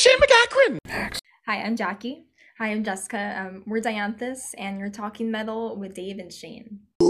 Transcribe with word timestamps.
Shane 0.00 0.16
McGackran. 0.18 0.78
Hi, 1.44 1.56
I'm 1.60 1.76
Jackie. 1.76 2.24
Hi, 2.56 2.68
I'm 2.68 2.82
Jessica. 2.82 3.36
Um, 3.38 3.64
we're 3.66 3.82
Dianthus, 3.82 4.54
and 4.56 4.80
you're 4.80 4.88
talking 4.88 5.30
metal 5.30 5.76
with 5.76 5.92
Dave 5.92 6.18
and 6.18 6.32
Shane. 6.32 6.80
Hey 7.02 7.06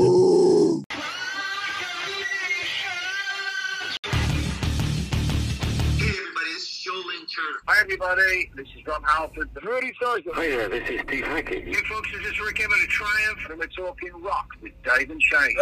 everybody, 6.11 6.51
this 6.57 6.65
is 6.65 6.83
Joel 6.83 7.05
Hi, 7.69 7.81
everybody. 7.81 8.51
This 8.57 8.67
is 8.77 8.85
Rob 8.85 9.05
Halford. 9.07 9.51
The 9.55 9.61
Rudy 9.61 9.93
Thursday. 10.03 10.31
Hi 10.35 10.49
there, 10.49 10.69
this 10.69 10.91
is 10.91 11.01
Steve 11.03 11.27
Hackett. 11.27 11.69
You 11.69 11.75
folks, 11.89 12.11
this 12.11 12.27
is 12.33 12.41
Rik 12.41 12.59
Emmett 12.59 12.83
of 12.83 12.89
Triumph, 12.89 13.39
and 13.51 13.59
we're 13.61 13.67
talking 13.67 14.11
rock 14.21 14.49
with 14.61 14.73
Dave 14.83 15.11
and 15.11 15.23
Shane. 15.23 15.57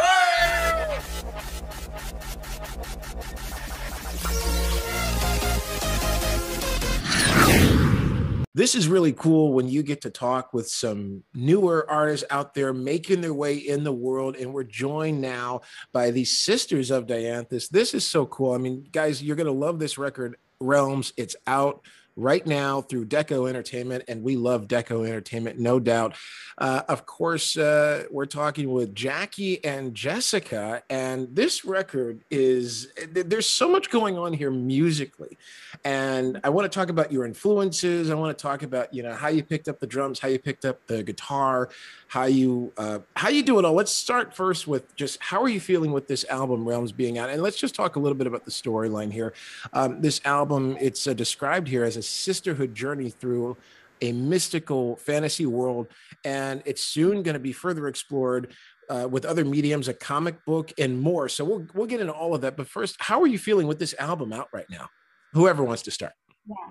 This 8.55 8.75
is 8.75 8.88
really 8.88 9.12
cool 9.12 9.52
when 9.52 9.69
you 9.69 9.83
get 9.83 10.01
to 10.02 10.11
talk 10.11 10.52
with 10.52 10.69
some 10.69 11.23
newer 11.34 11.89
artists 11.89 12.27
out 12.30 12.55
there 12.55 12.73
making 12.73 13.20
their 13.20 13.34
way 13.34 13.56
in 13.56 13.84
the 13.84 13.93
world. 13.93 14.37
And 14.37 14.52
we're 14.52 14.65
joined 14.65 15.20
now 15.20 15.61
by 15.93 16.11
the 16.11 16.25
Sisters 16.25 16.91
of 16.91 17.06
Dianthus. 17.06 17.69
This 17.69 17.95
is 17.95 18.06
so 18.06 18.27
cool. 18.27 18.53
I 18.53 18.59
mean, 18.59 18.87
guys, 18.91 19.23
you're 19.23 19.37
going 19.37 19.47
to 19.47 19.53
love 19.53 19.79
this 19.79 19.98
record, 19.98 20.37
Realms. 20.61 21.12
It's 21.16 21.37
out 21.47 21.87
right 22.18 22.45
now 22.45 22.82
through 22.82 23.06
Deko 23.06 23.48
Entertainment, 23.48 24.04
and 24.08 24.22
we 24.22 24.36
love 24.36 24.66
Deko 24.66 25.06
Entertainment, 25.06 25.58
no 25.58 25.78
doubt. 25.78 26.16
Uh, 26.58 26.82
of 26.88 27.06
course, 27.06 27.56
uh, 27.56 28.04
we're 28.10 28.27
talking 28.27 28.72
with 28.72 28.92
Jackie 28.92 29.64
and 29.64 29.94
Jessica, 29.94 30.82
and 30.91 31.28
this 31.34 31.64
record 31.64 32.24
is 32.30 32.88
there's 33.12 33.46
so 33.46 33.70
much 33.70 33.91
going 33.91 34.18
on 34.18 34.32
here 34.32 34.50
musically, 34.50 35.38
and 35.84 36.41
I 36.42 36.48
want 36.48 36.70
to 36.70 36.77
talk 36.77 36.91
about 36.91 37.12
your 37.12 37.24
influences. 37.24 38.10
I 38.10 38.14
want 38.14 38.36
to 38.36 38.42
talk 38.42 38.64
about 38.64 38.92
you 38.92 39.05
know 39.05 39.14
how 39.14 39.28
you 39.28 39.44
picked 39.44 39.69
up 39.69 39.78
the 39.78 39.86
drums, 39.86 40.19
how 40.19 40.28
you 40.28 40.41
picked 40.41 40.64
up 40.64 40.84
the 40.88 41.05
guitar, 41.05 41.69
how 42.08 42.25
you 42.25 42.72
uh, 42.77 42.98
how 43.14 43.28
you 43.28 43.44
do 43.44 43.60
it 43.60 43.64
all. 43.64 43.75
Let's 43.75 43.92
start 43.92 44.34
first 44.34 44.66
with 44.66 44.97
just 44.97 45.22
how 45.22 45.41
are 45.41 45.48
you 45.48 45.60
feeling 45.60 45.92
with 45.92 46.08
this 46.08 46.25
album 46.28 46.69
Realms 46.69 46.91
being 46.91 47.19
out, 47.19 47.30
and 47.30 47.41
let's 47.41 47.56
just 47.56 47.77
talk 47.77 47.94
a 47.94 48.00
little 48.00 48.19
bit 48.19 48.27
about 48.27 48.44
the 48.44 48.50
storyline 48.50 49.12
here. 49.12 49.32
Um, 49.72 50.00
this 50.00 50.20
album 50.25 50.77
it's 50.80 51.06
uh, 51.06 51.14
described 51.14 51.69
here 51.69 51.84
as 51.84 51.97
a 51.97 52.08
sisterhood 52.09 52.75
journey 52.75 53.11
through 53.11 53.56
a 54.01 54.12
mystical 54.12 54.97
fantasy 54.97 55.47
world, 55.47 55.92
and 56.25 56.62
it's 56.67 56.83
soon 56.83 57.23
going 57.23 57.34
to 57.34 57.41
be 57.41 57.53
further 57.53 57.89
explored 57.89 58.55
uh, 58.89 59.09
with 59.11 59.25
other 59.25 59.45
mediums, 59.45 59.89
a 59.89 59.95
comic 59.95 60.45
book, 60.45 60.73
and 60.78 61.00
more. 61.00 61.28
So 61.28 61.45
we'll 61.45 61.67
we'll 61.75 61.87
get 61.87 62.00
into 62.00 62.12
all 62.12 62.34
of 62.34 62.41
that. 62.42 62.56
But 62.56 62.69
first, 62.69 62.97
how 63.00 63.20
are 63.23 63.27
you 63.27 63.39
feeling 63.39 63.67
with 63.67 63.78
this 63.78 63.95
album 63.98 64.33
out 64.33 64.48
right 64.53 64.67
now? 64.70 64.89
Whoever 65.33 65.65
wants 65.65 65.83
to 65.83 65.91
start. 65.91 66.12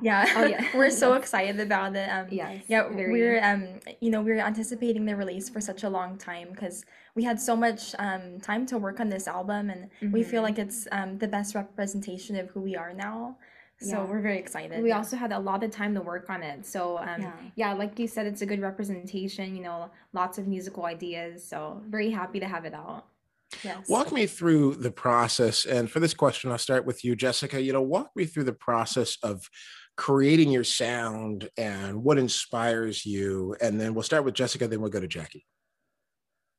Yeah, 0.01 0.25
Oh, 0.35 0.43
yeah. 0.43 0.65
we're 0.73 0.89
so 0.89 1.13
excited 1.13 1.59
about 1.59 1.95
it. 1.95 2.09
Um, 2.09 2.27
Yes, 2.31 2.65
yeah, 2.67 2.87
very. 2.89 3.11
we're 3.11 3.43
um, 3.43 3.79
you 4.01 4.09
know, 4.09 4.21
we're 4.21 4.39
anticipating 4.39 5.05
the 5.05 5.15
release 5.15 5.49
for 5.49 5.61
such 5.61 5.83
a 5.83 5.89
long 5.89 6.17
time 6.17 6.49
because 6.51 6.83
we 7.15 7.23
had 7.23 7.39
so 7.39 7.55
much 7.55 7.93
um 7.99 8.39
time 8.39 8.65
to 8.67 8.77
work 8.77 8.99
on 8.99 9.09
this 9.09 9.27
album, 9.27 9.69
and 9.69 9.89
we 10.11 10.23
feel 10.23 10.41
Mhm. 10.41 10.43
like 10.43 10.57
it's 10.59 10.87
um 10.91 11.17
the 11.19 11.27
best 11.27 11.53
representation 11.55 12.35
of 12.37 12.49
who 12.49 12.61
we 12.61 12.75
are 12.75 12.93
now. 12.93 13.37
So 13.79 13.97
Yeah. 13.97 14.03
we're 14.05 14.21
very 14.21 14.39
excited. 14.39 14.81
We 14.81 14.89
yeah. 14.89 14.97
also 14.97 15.15
had 15.15 15.31
a 15.31 15.37
lot 15.39 15.63
of 15.63 15.69
time 15.69 15.93
to 15.93 16.01
work 16.01 16.29
on 16.29 16.41
it. 16.41 16.65
So, 16.65 16.97
um, 16.97 17.21
Yeah. 17.21 17.33
yeah. 17.55 17.73
like 17.73 17.99
you 17.99 18.07
said, 18.07 18.25
it's 18.25 18.41
a 18.41 18.45
good 18.45 18.59
representation, 18.61 19.55
you 19.55 19.61
know, 19.61 19.91
lots 20.13 20.39
of 20.39 20.47
musical 20.47 20.85
ideas. 20.85 21.47
So, 21.47 21.83
very 21.87 22.09
happy 22.09 22.39
to 22.39 22.47
have 22.47 22.65
it 22.65 22.73
out. 22.73 23.05
yes. 23.63 23.87
Walk 23.87 24.11
me 24.11 24.25
through 24.25 24.75
the 24.75 24.91
process. 24.91 25.65
And 25.65 25.89
for 25.89 25.99
this 25.99 26.13
question, 26.13 26.51
I'll 26.51 26.57
start 26.57 26.85
with 26.85 27.05
you, 27.05 27.15
Jessica. 27.15 27.61
You 27.61 27.71
know, 27.71 27.81
walk 27.81 28.11
me 28.15 28.25
through 28.25 28.43
the 28.45 28.53
process 28.53 29.17
of 29.23 29.47
creating 29.95 30.51
your 30.51 30.63
sound 30.65 31.49
and 31.55 32.03
what 32.03 32.17
inspires 32.17 33.05
you. 33.05 33.55
And 33.61 33.79
then 33.79 33.93
we'll 33.93 34.03
start 34.03 34.25
with 34.25 34.33
Jessica, 34.33 34.67
then 34.67 34.81
we'll 34.81 34.89
go 34.89 34.99
to 34.99 35.07
Jackie. 35.07 35.45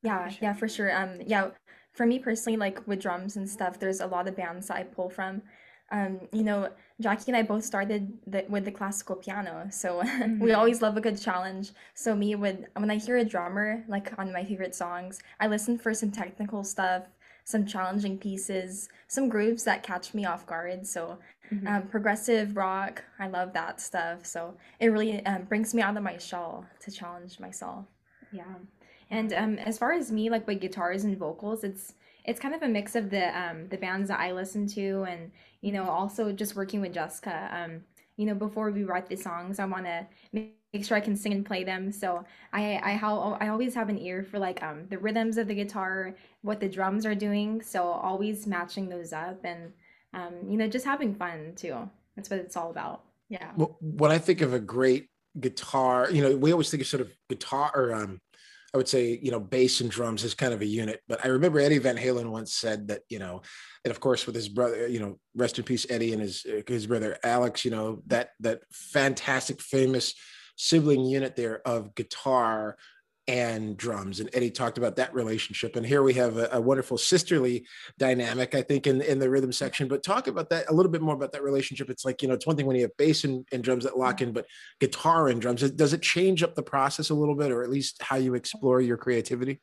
Yeah, 0.01 0.31
yeah, 0.41 0.53
for 0.53 0.67
sure. 0.67 0.95
Um, 0.95 1.19
yeah, 1.25 1.49
for 1.93 2.05
me 2.05 2.17
personally, 2.19 2.57
like 2.57 2.85
with 2.87 3.01
drums 3.01 3.35
and 3.35 3.47
stuff, 3.49 3.77
there's 3.77 3.99
a 3.99 4.07
lot 4.07 4.27
of 4.27 4.35
bands 4.35 4.67
that 4.67 4.77
I 4.77 4.83
pull 4.83 5.09
from. 5.09 5.41
Um, 5.91 6.19
you 6.31 6.43
know, 6.43 6.69
Jackie 7.01 7.31
and 7.31 7.37
I 7.37 7.43
both 7.43 7.63
started 7.65 8.17
the, 8.27 8.45
with 8.47 8.65
the 8.65 8.71
classical 8.71 9.15
piano, 9.15 9.67
so 9.71 9.99
we 10.39 10.51
Mhm. 10.51 10.57
always 10.57 10.81
love 10.81 10.97
a 10.97 11.01
good 11.01 11.19
challenge. 11.19 11.71
So 11.95 12.15
me, 12.15 12.35
when 12.35 12.67
when 12.75 12.91
I 12.91 12.97
hear 12.97 13.17
a 13.17 13.23
drummer 13.25 13.83
like 13.87 14.17
on 14.19 14.31
my 14.31 14.43
favorite 14.45 14.75
songs, 14.75 15.19
I 15.39 15.47
listen 15.47 15.77
for 15.79 15.93
some 15.93 16.11
technical 16.11 16.63
stuff, 16.63 17.03
some 17.43 17.65
challenging 17.65 18.17
pieces, 18.19 18.89
some 19.07 19.29
grooves 19.29 19.63
that 19.63 19.81
catch 19.83 20.13
me 20.13 20.25
off 20.25 20.45
guard. 20.45 20.85
So 20.85 21.17
Mhm. 21.51 21.67
um, 21.67 21.87
progressive 21.87 22.55
rock, 22.55 23.03
I 23.17 23.27
love 23.27 23.53
that 23.53 23.81
stuff. 23.81 24.25
So 24.25 24.55
it 24.79 24.87
really 24.89 25.25
um, 25.25 25.43
brings 25.45 25.73
me 25.73 25.81
out 25.81 25.97
of 25.97 26.03
my 26.03 26.17
shell 26.17 26.65
to 26.81 26.91
challenge 26.91 27.39
myself. 27.39 27.85
Yeah. 28.31 28.55
And 29.09 29.33
um, 29.33 29.57
as 29.57 29.77
far 29.79 29.91
as 29.93 30.11
me, 30.11 30.29
like 30.29 30.45
with 30.47 30.59
guitars 30.61 31.03
and 31.03 31.17
vocals, 31.17 31.63
it's 31.63 31.93
it's 32.29 32.39
kind 32.39 32.53
of 32.53 32.61
a 32.61 32.67
mix 32.67 32.95
of 32.95 33.09
the 33.09 33.37
um, 33.37 33.67
the 33.69 33.77
bands 33.77 34.07
that 34.09 34.19
I 34.19 34.31
listen 34.31 34.67
to, 34.67 35.03
and 35.09 35.31
you 35.61 35.71
know, 35.71 35.89
also 35.89 36.31
just 36.31 36.55
working 36.55 36.79
with 36.79 36.93
Jessica. 36.93 37.49
Um, 37.51 37.81
you 38.17 38.25
know, 38.27 38.35
before 38.35 38.69
we 38.69 38.83
write 38.83 39.09
the 39.09 39.15
songs, 39.15 39.57
I 39.57 39.65
want 39.65 39.85
to 39.85 40.05
make 40.31 40.85
sure 40.85 40.95
I 40.95 40.99
can 40.99 41.15
sing 41.15 41.33
and 41.33 41.43
play 41.43 41.63
them. 41.63 41.91
So 41.91 42.23
I 42.53 42.75
I 42.77 42.99
I 43.39 43.47
always 43.49 43.73
have 43.73 43.89
an 43.89 43.97
ear 43.97 44.23
for 44.23 44.37
like 44.37 44.61
um 44.61 44.85
the 44.89 44.99
rhythms 44.99 45.37
of 45.39 45.47
the 45.47 45.55
guitar, 45.55 46.15
what 46.43 46.59
the 46.59 46.69
drums 46.69 47.03
are 47.05 47.15
doing. 47.15 47.63
So 47.63 47.83
always 47.83 48.45
matching 48.45 48.89
those 48.89 49.11
up, 49.11 49.43
and 49.43 49.73
um, 50.13 50.35
you 50.47 50.57
know, 50.57 50.67
just 50.67 50.85
having 50.85 51.15
fun 51.15 51.53
too. 51.55 51.89
That's 52.15 52.29
what 52.29 52.39
it's 52.39 52.55
all 52.55 52.69
about. 52.69 53.05
Yeah. 53.29 53.49
Well, 53.55 53.77
when 53.81 54.11
I 54.11 54.19
think 54.19 54.41
of 54.41 54.53
a 54.53 54.59
great 54.59 55.07
guitar, 55.39 56.11
you 56.11 56.21
know, 56.21 56.37
we 56.37 56.51
always 56.51 56.69
think 56.69 56.81
of 56.81 56.87
sort 56.87 57.01
of 57.01 57.09
guitar 57.27 57.71
or 57.73 57.93
um, 57.93 58.19
I 58.73 58.77
would 58.77 58.87
say, 58.87 59.19
you 59.21 59.31
know, 59.31 59.39
bass 59.39 59.81
and 59.81 59.89
drums 59.89 60.23
is 60.23 60.33
kind 60.33 60.53
of 60.53 60.61
a 60.61 60.65
unit. 60.65 61.01
But 61.07 61.25
I 61.25 61.29
remember 61.29 61.59
Eddie 61.59 61.79
Van 61.79 61.97
Halen 61.97 62.29
once 62.29 62.53
said 62.53 62.87
that, 62.89 63.01
you 63.09 63.19
know, 63.19 63.41
and 63.83 63.91
of 63.91 63.99
course 63.99 64.25
with 64.25 64.35
his 64.35 64.49
brother, 64.49 64.87
you 64.87 64.99
know, 64.99 65.19
rest 65.35 65.57
in 65.57 65.65
peace, 65.65 65.87
Eddie 65.89 66.13
and 66.13 66.21
his 66.21 66.45
his 66.67 66.87
brother 66.87 67.17
Alex, 67.23 67.65
you 67.65 67.71
know, 67.71 68.01
that 68.07 68.31
that 68.41 68.61
fantastic, 68.71 69.61
famous 69.61 70.13
sibling 70.55 71.05
unit 71.05 71.35
there 71.35 71.61
of 71.67 71.95
guitar 71.95 72.77
and 73.29 73.77
drums. 73.77 74.19
And 74.19 74.27
Eddie 74.33 74.49
talked 74.49 74.79
about 74.79 74.95
that 74.95 75.13
relationship. 75.13 75.75
And 75.75 75.85
here 75.85 76.01
we 76.01 76.15
have 76.15 76.37
a, 76.37 76.49
a 76.53 76.59
wonderful 76.59 76.97
sisterly 76.97 77.63
dynamic, 77.99 78.55
I 78.55 78.63
think, 78.63 78.87
in, 78.87 79.01
in 79.03 79.19
the 79.19 79.29
rhythm 79.29 79.51
section. 79.51 79.87
But 79.87 80.01
talk 80.01 80.27
about 80.27 80.49
that 80.49 80.67
a 80.67 80.73
little 80.73 80.91
bit 80.91 81.03
more 81.03 81.13
about 81.13 81.31
that 81.33 81.43
relationship. 81.43 81.91
It's 81.91 82.03
like, 82.03 82.23
you 82.23 82.27
know, 82.27 82.33
it's 82.33 82.47
one 82.47 82.55
thing 82.55 82.65
when 82.65 82.75
you 82.75 82.81
have 82.83 82.97
bass 82.97 83.25
and, 83.25 83.47
and 83.51 83.63
drums 83.63 83.83
that 83.83 83.99
lock 83.99 84.21
in, 84.23 84.31
but 84.31 84.47
guitar 84.79 85.29
and 85.29 85.39
drums, 85.39 85.61
does 85.71 85.93
it 85.93 86.01
change 86.01 86.41
up 86.41 86.55
the 86.55 86.63
process 86.63 87.11
a 87.11 87.13
little 87.13 87.35
bit, 87.35 87.51
or 87.51 87.61
at 87.61 87.69
least 87.69 88.01
how 88.01 88.15
you 88.15 88.33
explore 88.33 88.81
your 88.81 88.97
creativity? 88.97 89.61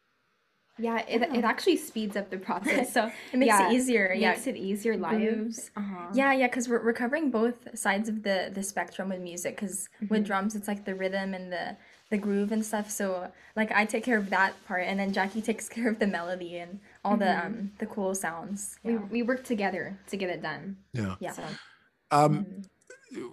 Yeah, 0.78 1.02
it, 1.08 1.22
it 1.22 1.42
actually 1.42 1.76
speeds 1.76 2.16
up 2.16 2.30
the 2.30 2.38
process. 2.38 2.92
So 2.92 3.10
It 3.32 3.38
makes 3.38 3.48
yeah, 3.48 3.70
it 3.70 3.72
easier. 3.72 4.06
It 4.06 4.20
yeah. 4.20 4.30
makes 4.30 4.46
it 4.46 4.56
easier 4.56 4.96
lives. 4.96 5.72
Uh-huh. 5.76 6.08
Yeah, 6.14 6.34
yeah, 6.34 6.46
because 6.46 6.68
we're, 6.68 6.84
we're 6.84 6.92
covering 6.92 7.30
both 7.30 7.76
sides 7.76 8.08
of 8.08 8.22
the 8.22 8.50
the 8.52 8.62
spectrum 8.62 9.08
with 9.08 9.20
music. 9.20 9.56
Because 9.56 9.88
with 10.10 10.22
Mhm. 10.22 10.26
drums, 10.26 10.54
it's 10.54 10.68
like 10.68 10.84
the 10.84 10.94
rhythm 10.94 11.34
and 11.34 11.50
the 11.50 11.76
the 12.10 12.18
groove 12.18 12.52
and 12.52 12.64
stuff. 12.64 12.90
So 12.90 13.30
like 13.56 13.72
I 13.72 13.84
take 13.84 14.04
care 14.04 14.18
of 14.18 14.30
that 14.30 14.52
part, 14.66 14.84
and 14.86 14.98
then 14.98 15.12
Jackie 15.12 15.42
takes 15.50 15.68
care 15.68 15.88
of 15.88 15.98
the 15.98 16.06
melody 16.06 16.58
and 16.58 16.80
all 17.04 17.16
the 17.16 17.24
Mhm. 17.26 17.44
um 17.46 17.72
the 17.78 17.86
cool 17.86 18.14
sounds. 18.14 18.78
we, 18.84 18.92
Yeah. 18.94 18.98
we 19.10 19.22
work 19.22 19.44
together 19.44 19.98
to 20.08 20.16
get 20.16 20.30
it 20.30 20.42
done. 20.42 20.76
Yeah. 20.92 21.16
Yeah. 21.20 21.32
So, 21.32 21.42
Um, 22.10 22.46
Mhm. 22.46 22.64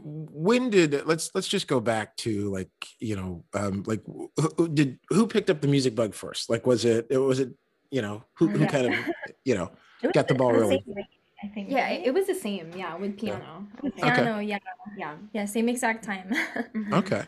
when 0.01 0.69
did 0.69 1.05
let's 1.05 1.29
let's 1.35 1.47
just 1.47 1.67
go 1.67 1.79
back 1.79 2.15
to 2.17 2.49
like 2.49 2.69
you 2.99 3.15
know 3.15 3.43
um 3.53 3.83
like 3.85 4.01
who, 4.05 4.31
who 4.57 4.67
did 4.69 4.99
who 5.09 5.27
picked 5.27 5.49
up 5.49 5.61
the 5.61 5.67
music 5.67 5.93
bug 5.95 6.13
first 6.13 6.49
like 6.49 6.65
was 6.65 6.85
it 6.85 7.07
it 7.09 7.17
was 7.17 7.39
it 7.39 7.49
you 7.91 8.01
know 8.01 8.23
who, 8.37 8.47
who 8.49 8.61
Yeah. 8.65 8.67
kind 8.75 8.85
of 8.87 8.93
you 9.45 9.55
know 9.55 9.71
got 10.13 10.27
the 10.27 10.35
ball 10.35 10.53
the 10.53 10.59
rolling. 10.59 10.83
I 11.43 11.47
think. 11.47 11.69
yeah, 11.69 11.89
it, 11.89 12.07
it 12.07 12.13
was 12.13 12.25
the 12.25 12.33
same. 12.35 12.71
Yeah, 12.73 12.95
with 12.95 13.19
piano. 13.19 13.67
I 13.75 13.81
think. 13.81 13.93
Okay. 13.99 14.13
piano. 14.23 14.39
Yeah, 14.39 14.59
Yeah. 14.95 15.17
yeah, 15.33 15.45
same 15.45 15.67
exact 15.69 16.03
time. 16.03 16.29
Mhm. 16.73 16.93
okay 16.93 17.23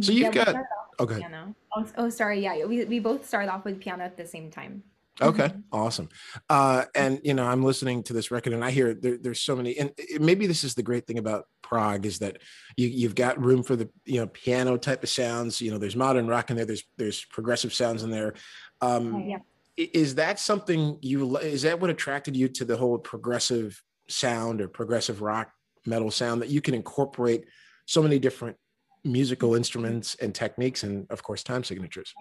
so 0.00 0.12
you've 0.12 0.28
we 0.28 0.34
got 0.34 0.48
started 0.48 0.58
off 0.60 1.00
with 1.00 1.10
okay 1.10 1.20
Piano. 1.20 1.54
Oh, 1.76 1.86
oh, 1.96 2.08
sorry. 2.08 2.40
Yeah, 2.40 2.64
we, 2.66 2.84
we 2.84 2.98
both 3.00 3.26
started 3.26 3.50
off 3.52 3.64
with 3.64 3.80
piano 3.80 4.04
at 4.04 4.16
the 4.16 4.26
same 4.26 4.50
time. 4.50 4.82
Okay, 5.22 5.52
awesome. 5.70 6.08
Uh, 6.50 6.84
and 6.96 7.20
you 7.22 7.34
know, 7.34 7.44
I'm 7.46 7.62
listening 7.62 8.02
to 8.04 8.12
this 8.12 8.32
record, 8.32 8.52
and 8.52 8.64
I 8.64 8.72
hear 8.72 8.94
there, 8.94 9.16
there's 9.16 9.40
so 9.40 9.54
many, 9.54 9.78
and 9.78 9.92
it- 9.96 10.20
maybe 10.20 10.46
this 10.48 10.64
is 10.64 10.74
the 10.74 10.82
great 10.82 11.06
thing 11.06 11.18
about 11.18 11.46
prog 11.62 12.04
is 12.04 12.18
that 12.18 12.38
you 12.76 12.88
you've 12.88 13.14
got 13.14 13.40
room 13.40 13.62
for 13.62 13.76
the 13.76 13.88
you 14.04 14.20
know 14.20 14.26
piano 14.26 14.76
type 14.76 15.02
of 15.04 15.08
sounds. 15.08 15.60
You 15.60 15.70
know, 15.70 15.78
there's 15.78 15.94
modern 15.94 16.26
rock 16.26 16.50
in 16.50 16.56
there. 16.56 16.66
There's 16.66 16.82
there's 16.96 17.24
progressive 17.26 17.72
sounds 17.72 18.02
in 18.02 18.10
there. 18.10 18.34
Um, 18.80 19.14
Oh, 19.14 19.18
yeah. 19.24 19.38
Is 19.76 20.16
that 20.16 20.38
something 20.40 20.98
you? 21.00 21.36
Is 21.38 21.62
that 21.62 21.80
what 21.80 21.90
attracted 21.90 22.36
you 22.36 22.48
to 22.48 22.64
the 22.64 22.76
whole 22.76 22.98
progressive 22.98 23.80
sound 24.08 24.60
or 24.60 24.68
progressive 24.68 25.22
rock 25.22 25.50
metal 25.86 26.10
sound 26.10 26.42
that 26.42 26.48
you 26.48 26.60
can 26.60 26.74
incorporate 26.74 27.44
so 27.86 28.02
many 28.02 28.18
different 28.18 28.56
musical 29.04 29.54
instruments 29.54 30.14
and 30.16 30.34
techniques, 30.34 30.82
and 30.82 31.06
of 31.10 31.22
course, 31.22 31.42
time 31.42 31.64
signatures? 31.64 32.16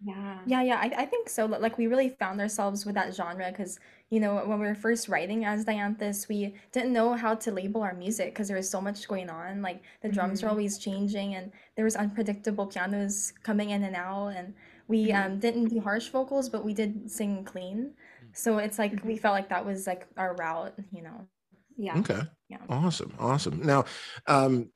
Yeah. 0.00 0.38
Yeah, 0.46 0.62
yeah, 0.62 0.76
I, 0.80 1.02
I 1.02 1.06
think 1.06 1.28
so. 1.28 1.46
Like 1.46 1.76
we 1.76 1.88
really 1.88 2.10
found 2.10 2.40
ourselves 2.40 2.86
with 2.86 2.94
that 2.94 3.14
genre 3.14 3.50
because, 3.50 3.80
you 4.10 4.20
know, 4.20 4.36
when 4.46 4.60
we 4.60 4.66
were 4.66 4.74
first 4.76 5.08
writing 5.08 5.44
as 5.44 5.64
Dianthus, 5.64 6.28
we 6.28 6.54
didn't 6.70 6.92
know 6.92 7.14
how 7.14 7.34
to 7.34 7.50
label 7.50 7.82
our 7.82 7.94
music 7.94 8.32
because 8.32 8.46
there 8.46 8.56
was 8.56 8.70
so 8.70 8.80
much 8.80 9.08
going 9.08 9.28
on. 9.28 9.60
Like 9.60 9.82
the 10.00 10.08
drums 10.08 10.42
were 10.42 10.48
Mhm. 10.48 10.50
always 10.50 10.78
changing 10.78 11.34
and 11.34 11.50
there 11.74 11.84
was 11.84 11.96
unpredictable 11.96 12.66
pianos 12.66 13.32
coming 13.42 13.70
in 13.70 13.82
and 13.82 13.96
out 13.96 14.28
and 14.28 14.54
we 14.86 15.08
Mhm. 15.08 15.14
um 15.26 15.38
didn't 15.40 15.66
do 15.68 15.80
harsh 15.80 16.08
vocals, 16.10 16.48
but 16.48 16.64
we 16.64 16.74
did 16.74 17.10
sing 17.10 17.44
clean. 17.44 17.94
So 18.32 18.58
it's 18.58 18.78
like 18.78 19.02
we 19.04 19.16
Mhm. 19.16 19.20
felt 19.20 19.34
like 19.34 19.48
that 19.48 19.66
was 19.66 19.86
like 19.88 20.06
our 20.16 20.34
route, 20.36 20.74
you 20.92 21.02
know. 21.02 21.26
Yeah. 21.76 21.98
Okay. 22.00 22.20
Yeah. 22.48 22.58
Awesome. 22.68 23.12
Awesome. 23.18 23.60
Now, 23.64 23.84
um, 24.26 24.70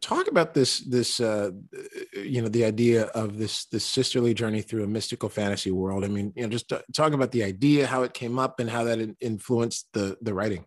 talk 0.00 0.28
about 0.28 0.54
this, 0.54 0.80
this, 0.80 1.20
uh, 1.20 1.50
you 2.12 2.42
know, 2.42 2.48
the 2.48 2.64
idea 2.64 3.04
of 3.06 3.38
this, 3.38 3.66
this 3.66 3.84
sisterly 3.84 4.34
journey 4.34 4.62
through 4.62 4.84
a 4.84 4.86
mystical 4.86 5.28
fantasy 5.28 5.70
world. 5.70 6.04
I 6.04 6.08
mean, 6.08 6.32
you 6.36 6.42
know, 6.42 6.48
just 6.48 6.68
t- 6.68 6.76
talk 6.92 7.12
about 7.12 7.32
the 7.32 7.42
idea, 7.42 7.86
how 7.86 8.02
it 8.02 8.14
came 8.14 8.38
up 8.38 8.60
and 8.60 8.70
how 8.70 8.84
that 8.84 8.98
in- 8.98 9.16
influenced 9.20 9.88
the, 9.92 10.16
the 10.20 10.34
writing. 10.34 10.64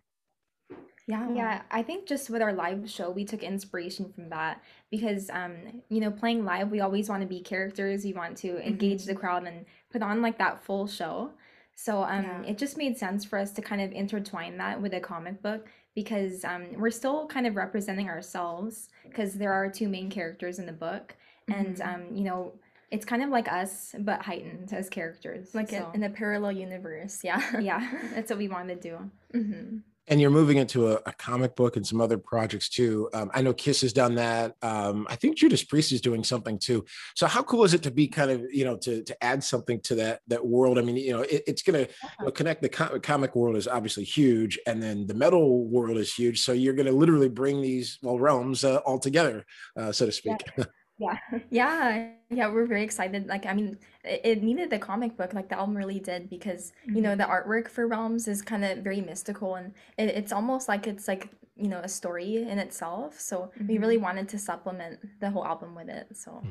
Yeah. 1.06 1.28
Yeah, 1.34 1.62
I 1.72 1.82
think 1.82 2.06
just 2.06 2.30
with 2.30 2.40
our 2.40 2.52
live 2.52 2.88
show, 2.88 3.10
we 3.10 3.24
took 3.24 3.42
inspiration 3.42 4.12
from 4.12 4.28
that 4.28 4.62
because, 4.90 5.28
um, 5.30 5.82
you 5.88 6.00
know, 6.00 6.10
playing 6.10 6.44
live, 6.44 6.70
we 6.70 6.80
always 6.80 7.08
want 7.08 7.22
to 7.22 7.26
be 7.26 7.40
characters. 7.40 8.04
We 8.04 8.12
want 8.12 8.36
to 8.38 8.64
engage 8.64 9.04
the 9.06 9.14
crowd 9.14 9.44
and 9.44 9.66
put 9.90 10.02
on 10.02 10.22
like 10.22 10.38
that 10.38 10.62
full 10.62 10.86
show. 10.86 11.32
So, 11.74 12.02
um, 12.04 12.22
Yeah. 12.22 12.42
it 12.42 12.58
just 12.58 12.76
made 12.76 12.96
sense 12.96 13.24
for 13.24 13.38
us 13.38 13.50
to 13.52 13.62
kind 13.62 13.80
of 13.80 13.90
intertwine 13.90 14.58
that 14.58 14.80
with 14.80 14.92
a 14.94 15.00
comic 15.00 15.42
book 15.42 15.68
because, 15.94 16.44
um, 16.44 16.72
we're 16.74 16.90
still 16.90 17.26
kind 17.26 17.46
of 17.46 17.56
representing 17.56 18.08
ourselves 18.08 18.88
because 19.04 19.34
there 19.34 19.52
are 19.52 19.68
two 19.70 19.88
main 19.88 20.10
characters 20.10 20.58
in 20.58 20.66
the 20.66 20.72
book, 20.72 21.16
and, 21.48 21.76
Mhm. 21.76 21.86
um, 22.10 22.16
you 22.16 22.24
know, 22.24 22.52
it's 22.90 23.04
kind 23.04 23.22
of 23.22 23.30
like 23.30 23.50
us 23.50 23.94
but 24.00 24.22
heightened 24.22 24.72
as 24.72 24.88
characters. 24.88 25.54
Like 25.54 25.72
in, 25.72 25.80
so, 25.82 25.90
in 25.94 26.02
a 26.02 26.10
parallel 26.10 26.52
universe. 26.52 27.22
Yeah. 27.22 27.60
yeah, 27.60 27.88
that's 28.14 28.30
what 28.30 28.38
we 28.38 28.48
want 28.48 28.68
to 28.68 28.76
do. 28.76 29.10
hmm 29.32 29.78
And 30.10 30.20
you're 30.20 30.30
moving 30.30 30.58
into 30.58 30.88
a, 30.88 30.94
a 31.06 31.12
comic 31.12 31.56
book 31.56 31.76
and 31.76 31.86
some 31.86 32.00
other 32.00 32.18
projects 32.18 32.68
too. 32.68 33.08
Um, 33.14 33.30
I 33.32 33.42
know 33.42 33.54
Kiss 33.54 33.80
has 33.82 33.92
done 33.92 34.16
that. 34.16 34.56
Um, 34.60 35.06
I 35.08 35.16
think 35.16 35.36
Judas 35.36 35.62
Priest 35.62 35.92
is 35.92 36.00
doing 36.00 36.24
something 36.24 36.58
too. 36.58 36.84
So 37.14 37.26
how 37.26 37.42
cool 37.42 37.64
is 37.64 37.74
it 37.74 37.82
to 37.84 37.90
be 37.90 38.08
kind 38.08 38.30
of 38.30 38.42
you 38.52 38.64
know 38.64 38.76
to 38.78 39.02
to 39.04 39.24
add 39.24 39.42
something 39.42 39.80
to 39.82 39.94
that 39.94 40.20
that 40.28 40.44
world? 40.44 40.78
I 40.78 40.82
mean, 40.82 40.96
you 40.96 41.12
know, 41.12 41.22
it, 41.22 41.44
it's 41.46 41.62
going 41.62 41.86
to 41.86 41.92
you 41.92 42.24
know, 42.24 42.30
connect. 42.32 42.60
The 42.60 42.68
co- 42.68 42.98
comic 43.00 43.36
world 43.36 43.56
is 43.56 43.68
obviously 43.68 44.04
huge, 44.04 44.58
and 44.66 44.82
then 44.82 45.06
the 45.06 45.14
metal 45.14 45.64
world 45.64 45.96
is 45.96 46.12
huge. 46.12 46.42
So 46.42 46.52
you're 46.52 46.74
going 46.74 46.86
to 46.86 46.92
literally 46.92 47.28
bring 47.28 47.62
these 47.62 47.98
well 48.02 48.18
realms 48.18 48.64
uh, 48.64 48.78
all 48.78 48.98
together, 48.98 49.46
uh, 49.76 49.92
so 49.92 50.06
to 50.06 50.12
speak. 50.12 50.42
Yeah. 50.58 50.64
Yeah, 51.00 51.18
yeah, 51.50 52.08
yeah 52.28 52.48
we're 52.48 52.66
very 52.66 52.84
excited. 52.84 53.26
Like, 53.26 53.46
I 53.46 53.54
mean, 53.54 53.78
it, 54.04 54.20
it 54.22 54.42
needed 54.42 54.70
the 54.70 54.78
comic 54.78 55.16
book, 55.16 55.32
like 55.32 55.48
the 55.48 55.58
album 55.58 55.76
really 55.76 55.98
did, 55.98 56.28
because 56.28 56.72
you 56.86 57.00
know 57.00 57.10
mm-hmm. 57.10 57.20
the 57.20 57.26
artwork 57.26 57.68
for 57.68 57.88
Realms 57.88 58.28
is 58.28 58.42
kind 58.42 58.64
of 58.64 58.78
very 58.78 59.00
mystical, 59.00 59.54
and 59.54 59.72
it, 59.96 60.10
it's 60.10 60.32
almost 60.32 60.68
like 60.68 60.86
it's 60.86 61.08
like 61.08 61.30
you 61.56 61.68
know 61.68 61.80
a 61.80 61.88
story 61.88 62.36
in 62.36 62.58
itself. 62.58 63.18
So 63.18 63.50
we 63.66 63.78
really 63.78 63.96
mm-hmm. 63.96 64.04
wanted 64.04 64.28
to 64.28 64.38
supplement 64.38 65.00
the 65.20 65.30
whole 65.30 65.44
album 65.44 65.74
with 65.74 65.88
it. 65.88 66.08
So 66.14 66.32
hmm. 66.32 66.50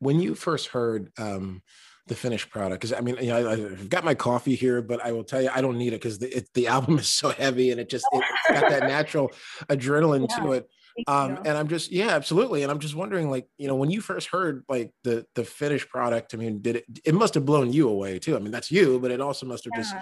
when 0.00 0.20
you 0.20 0.34
first 0.34 0.68
heard 0.68 1.12
um, 1.16 1.62
the 2.06 2.14
finished 2.14 2.50
product, 2.50 2.82
because 2.82 2.92
I 2.92 3.00
mean, 3.00 3.16
you 3.20 3.28
know, 3.28 3.48
I, 3.48 3.52
I've 3.52 3.88
got 3.88 4.04
my 4.04 4.14
coffee 4.14 4.54
here, 4.54 4.82
but 4.82 5.04
I 5.04 5.12
will 5.12 5.24
tell 5.24 5.40
you, 5.40 5.50
I 5.54 5.60
don't 5.60 5.78
need 5.78 5.88
it 5.92 6.02
because 6.02 6.18
the, 6.18 6.36
it, 6.36 6.48
the 6.54 6.66
album 6.74 6.98
is 6.98 7.08
so 7.08 7.30
heavy 7.30 7.70
and 7.70 7.80
it 7.80 7.88
just 7.88 8.06
it, 8.12 8.22
has 8.46 8.60
got 8.60 8.70
that 8.70 8.82
natural 8.88 9.30
adrenaline 9.68 10.28
to 10.36 10.52
it. 10.52 10.68
Um, 11.08 11.38
and 11.44 11.58
I'm 11.58 11.66
just, 11.66 11.90
yeah, 11.90 12.10
absolutely. 12.10 12.62
And 12.62 12.70
I'm 12.70 12.78
just 12.78 12.94
wondering, 12.94 13.28
like, 13.30 13.48
you 13.58 13.66
know, 13.66 13.74
when 13.74 13.90
you 13.90 14.00
first 14.00 14.28
heard 14.28 14.64
like 14.68 14.92
the 15.02 15.26
the 15.34 15.44
finished 15.44 15.88
product, 15.88 16.34
I 16.34 16.36
mean, 16.36 16.62
did 16.62 16.76
it? 16.76 16.84
It 17.04 17.14
must 17.14 17.34
have 17.34 17.44
blown 17.44 17.72
you 17.72 17.88
away 17.88 18.18
too. 18.18 18.36
I 18.36 18.38
mean, 18.38 18.52
that's 18.52 18.70
you, 18.70 19.00
but 19.00 19.10
it 19.10 19.20
also 19.20 19.44
must 19.46 19.64
have 19.64 19.72
just, 19.74 19.94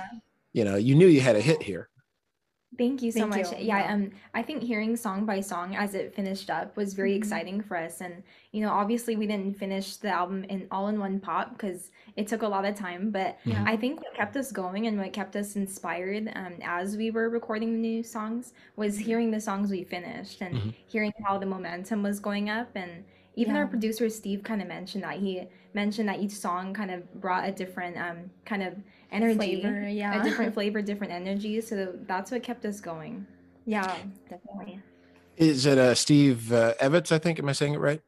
you 0.52 0.64
know, 0.64 0.76
you 0.76 0.94
knew 0.94 1.06
you 1.06 1.22
had 1.22 1.36
a 1.36 1.40
hit 1.40 1.62
here. 1.62 1.88
Thank 2.78 3.02
you 3.02 3.12
so 3.12 3.28
Thank 3.28 3.30
much. 3.48 3.52
you. 3.60 3.66
Yeah, 3.66 3.80
Yeah. 3.84 3.92
um, 3.92 4.10
I 4.32 4.42
think 4.42 4.62
hearing 4.62 4.96
song 4.96 5.26
by 5.26 5.40
song 5.40 5.76
as 5.76 5.94
it 5.94 6.14
finished 6.14 6.48
up 6.48 6.74
was 6.74 6.94
very 6.94 7.12
Mhm. 7.12 7.16
exciting 7.18 7.60
for 7.60 7.76
us. 7.76 8.00
And, 8.00 8.22
you 8.52 8.62
know, 8.62 8.70
obviously 8.70 9.14
we 9.14 9.26
didn't 9.26 9.58
finish 9.58 9.96
the 9.98 10.08
album 10.08 10.44
in 10.44 10.68
all 10.70 10.88
in 10.88 10.98
one 10.98 11.20
pop 11.20 11.52
because 11.52 11.90
it 12.16 12.26
took 12.26 12.40
a 12.40 12.48
lot 12.48 12.64
of 12.64 12.74
time. 12.74 13.10
But 13.10 13.36
Yeah. 13.44 13.62
I 13.66 13.76
think 13.76 14.00
what 14.00 14.14
kept 14.14 14.36
us 14.38 14.50
going 14.52 14.86
and 14.86 14.98
what 14.98 15.12
kept 15.12 15.36
us 15.36 15.54
inspired 15.54 16.32
um, 16.34 16.54
as 16.62 16.96
we 16.96 17.10
were 17.10 17.28
recording 17.28 17.72
the 17.72 17.78
new 17.78 18.02
songs 18.02 18.54
was 18.76 18.96
hearing 18.96 19.30
the 19.30 19.40
songs 19.40 19.70
we 19.70 19.84
finished 19.84 20.40
and 20.40 20.54
Mhm. 20.54 20.74
hearing 20.86 21.12
how 21.26 21.36
the 21.36 21.46
momentum 21.46 22.02
was 22.02 22.20
going 22.20 22.48
up. 22.48 22.70
And 22.74 23.04
even 23.34 23.56
our 23.56 23.66
producer 23.66 24.08
Steve 24.08 24.42
kind 24.42 24.60
of 24.60 24.68
mentioned 24.68 25.04
that 25.04 25.18
he 25.18 25.46
mentioned 25.74 26.08
that 26.08 26.20
each 26.20 26.32
song 26.32 26.74
kind 26.74 26.90
of 26.90 27.20
brought 27.20 27.48
a 27.48 27.52
different 27.52 27.96
um, 27.96 28.30
kind 28.44 28.62
of 28.62 28.74
energy, 29.10 29.62
Flavor, 29.62 29.88
yeah. 29.88 30.20
a 30.20 30.24
different 30.24 30.54
flavor, 30.58 30.82
different 30.82 31.12
energy. 31.12 31.60
So 31.60 31.94
that's 32.06 32.30
what 32.30 32.42
kept 32.42 32.64
us 32.64 32.80
going. 32.80 33.26
yeah, 33.64 33.96
definitely. 34.28 34.80
Is 35.36 35.64
it 35.66 35.78
uh, 35.78 35.94
Steve 35.94 36.52
uh, 36.52 36.74
Evans? 36.78 37.10
I 37.10 37.18
think. 37.18 37.38
Am 37.38 37.48
I 37.48 37.52
saying 37.52 37.74
it 37.74 37.78
right? 37.78 38.02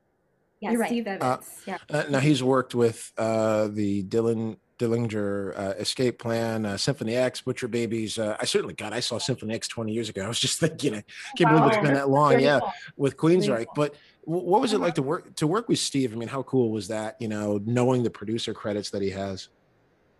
Yeah, 0.60 0.72
You're 0.72 0.80
right. 0.80 0.88
Steve 0.88 1.06
Evans. 1.06 1.62
yeah. 1.66 1.78
Uh, 1.88 2.04
now 2.10 2.20
he's 2.20 2.42
worked 2.42 2.74
with 2.74 3.12
uh, 3.16 3.68
the 3.68 4.04
Dylan 4.04 4.58
Dillinger 4.78 5.58
uh, 5.58 5.74
Escape 5.78 6.18
Plan, 6.18 6.66
uh, 6.66 6.76
Symphony 6.76 7.14
X, 7.14 7.40
Butcher 7.40 7.68
Babies. 7.68 8.18
Uh, 8.18 8.36
I 8.40 8.44
certainly, 8.44 8.74
God, 8.74 8.92
I 8.92 9.00
saw 9.00 9.18
Symphony 9.18 9.54
X 9.54 9.68
20 9.68 9.92
years 9.92 10.08
ago. 10.08 10.22
I 10.24 10.28
was 10.28 10.40
just 10.40 10.60
thinking, 10.60 10.94
I 10.94 11.04
can't 11.36 11.50
believe 11.50 11.66
it's 11.66 11.82
been 11.82 11.94
that 11.94 12.10
long. 12.10 12.40
Yeah, 12.40 12.60
with 12.96 13.16
Queensryche. 13.16 13.66
But 13.74 13.94
what 14.22 14.60
was 14.60 14.72
it 14.72 14.78
like 14.78 14.94
to 14.94 15.02
work 15.02 15.34
to 15.36 15.46
work 15.46 15.68
with 15.68 15.78
Steve? 15.78 16.12
I 16.12 16.16
mean, 16.16 16.28
how 16.28 16.42
cool 16.42 16.70
was 16.70 16.88
that? 16.88 17.16
You 17.20 17.28
know, 17.28 17.60
knowing 17.64 18.02
the 18.02 18.10
producer 18.10 18.54
credits 18.54 18.90
that 18.90 19.02
he 19.02 19.10
has. 19.10 19.48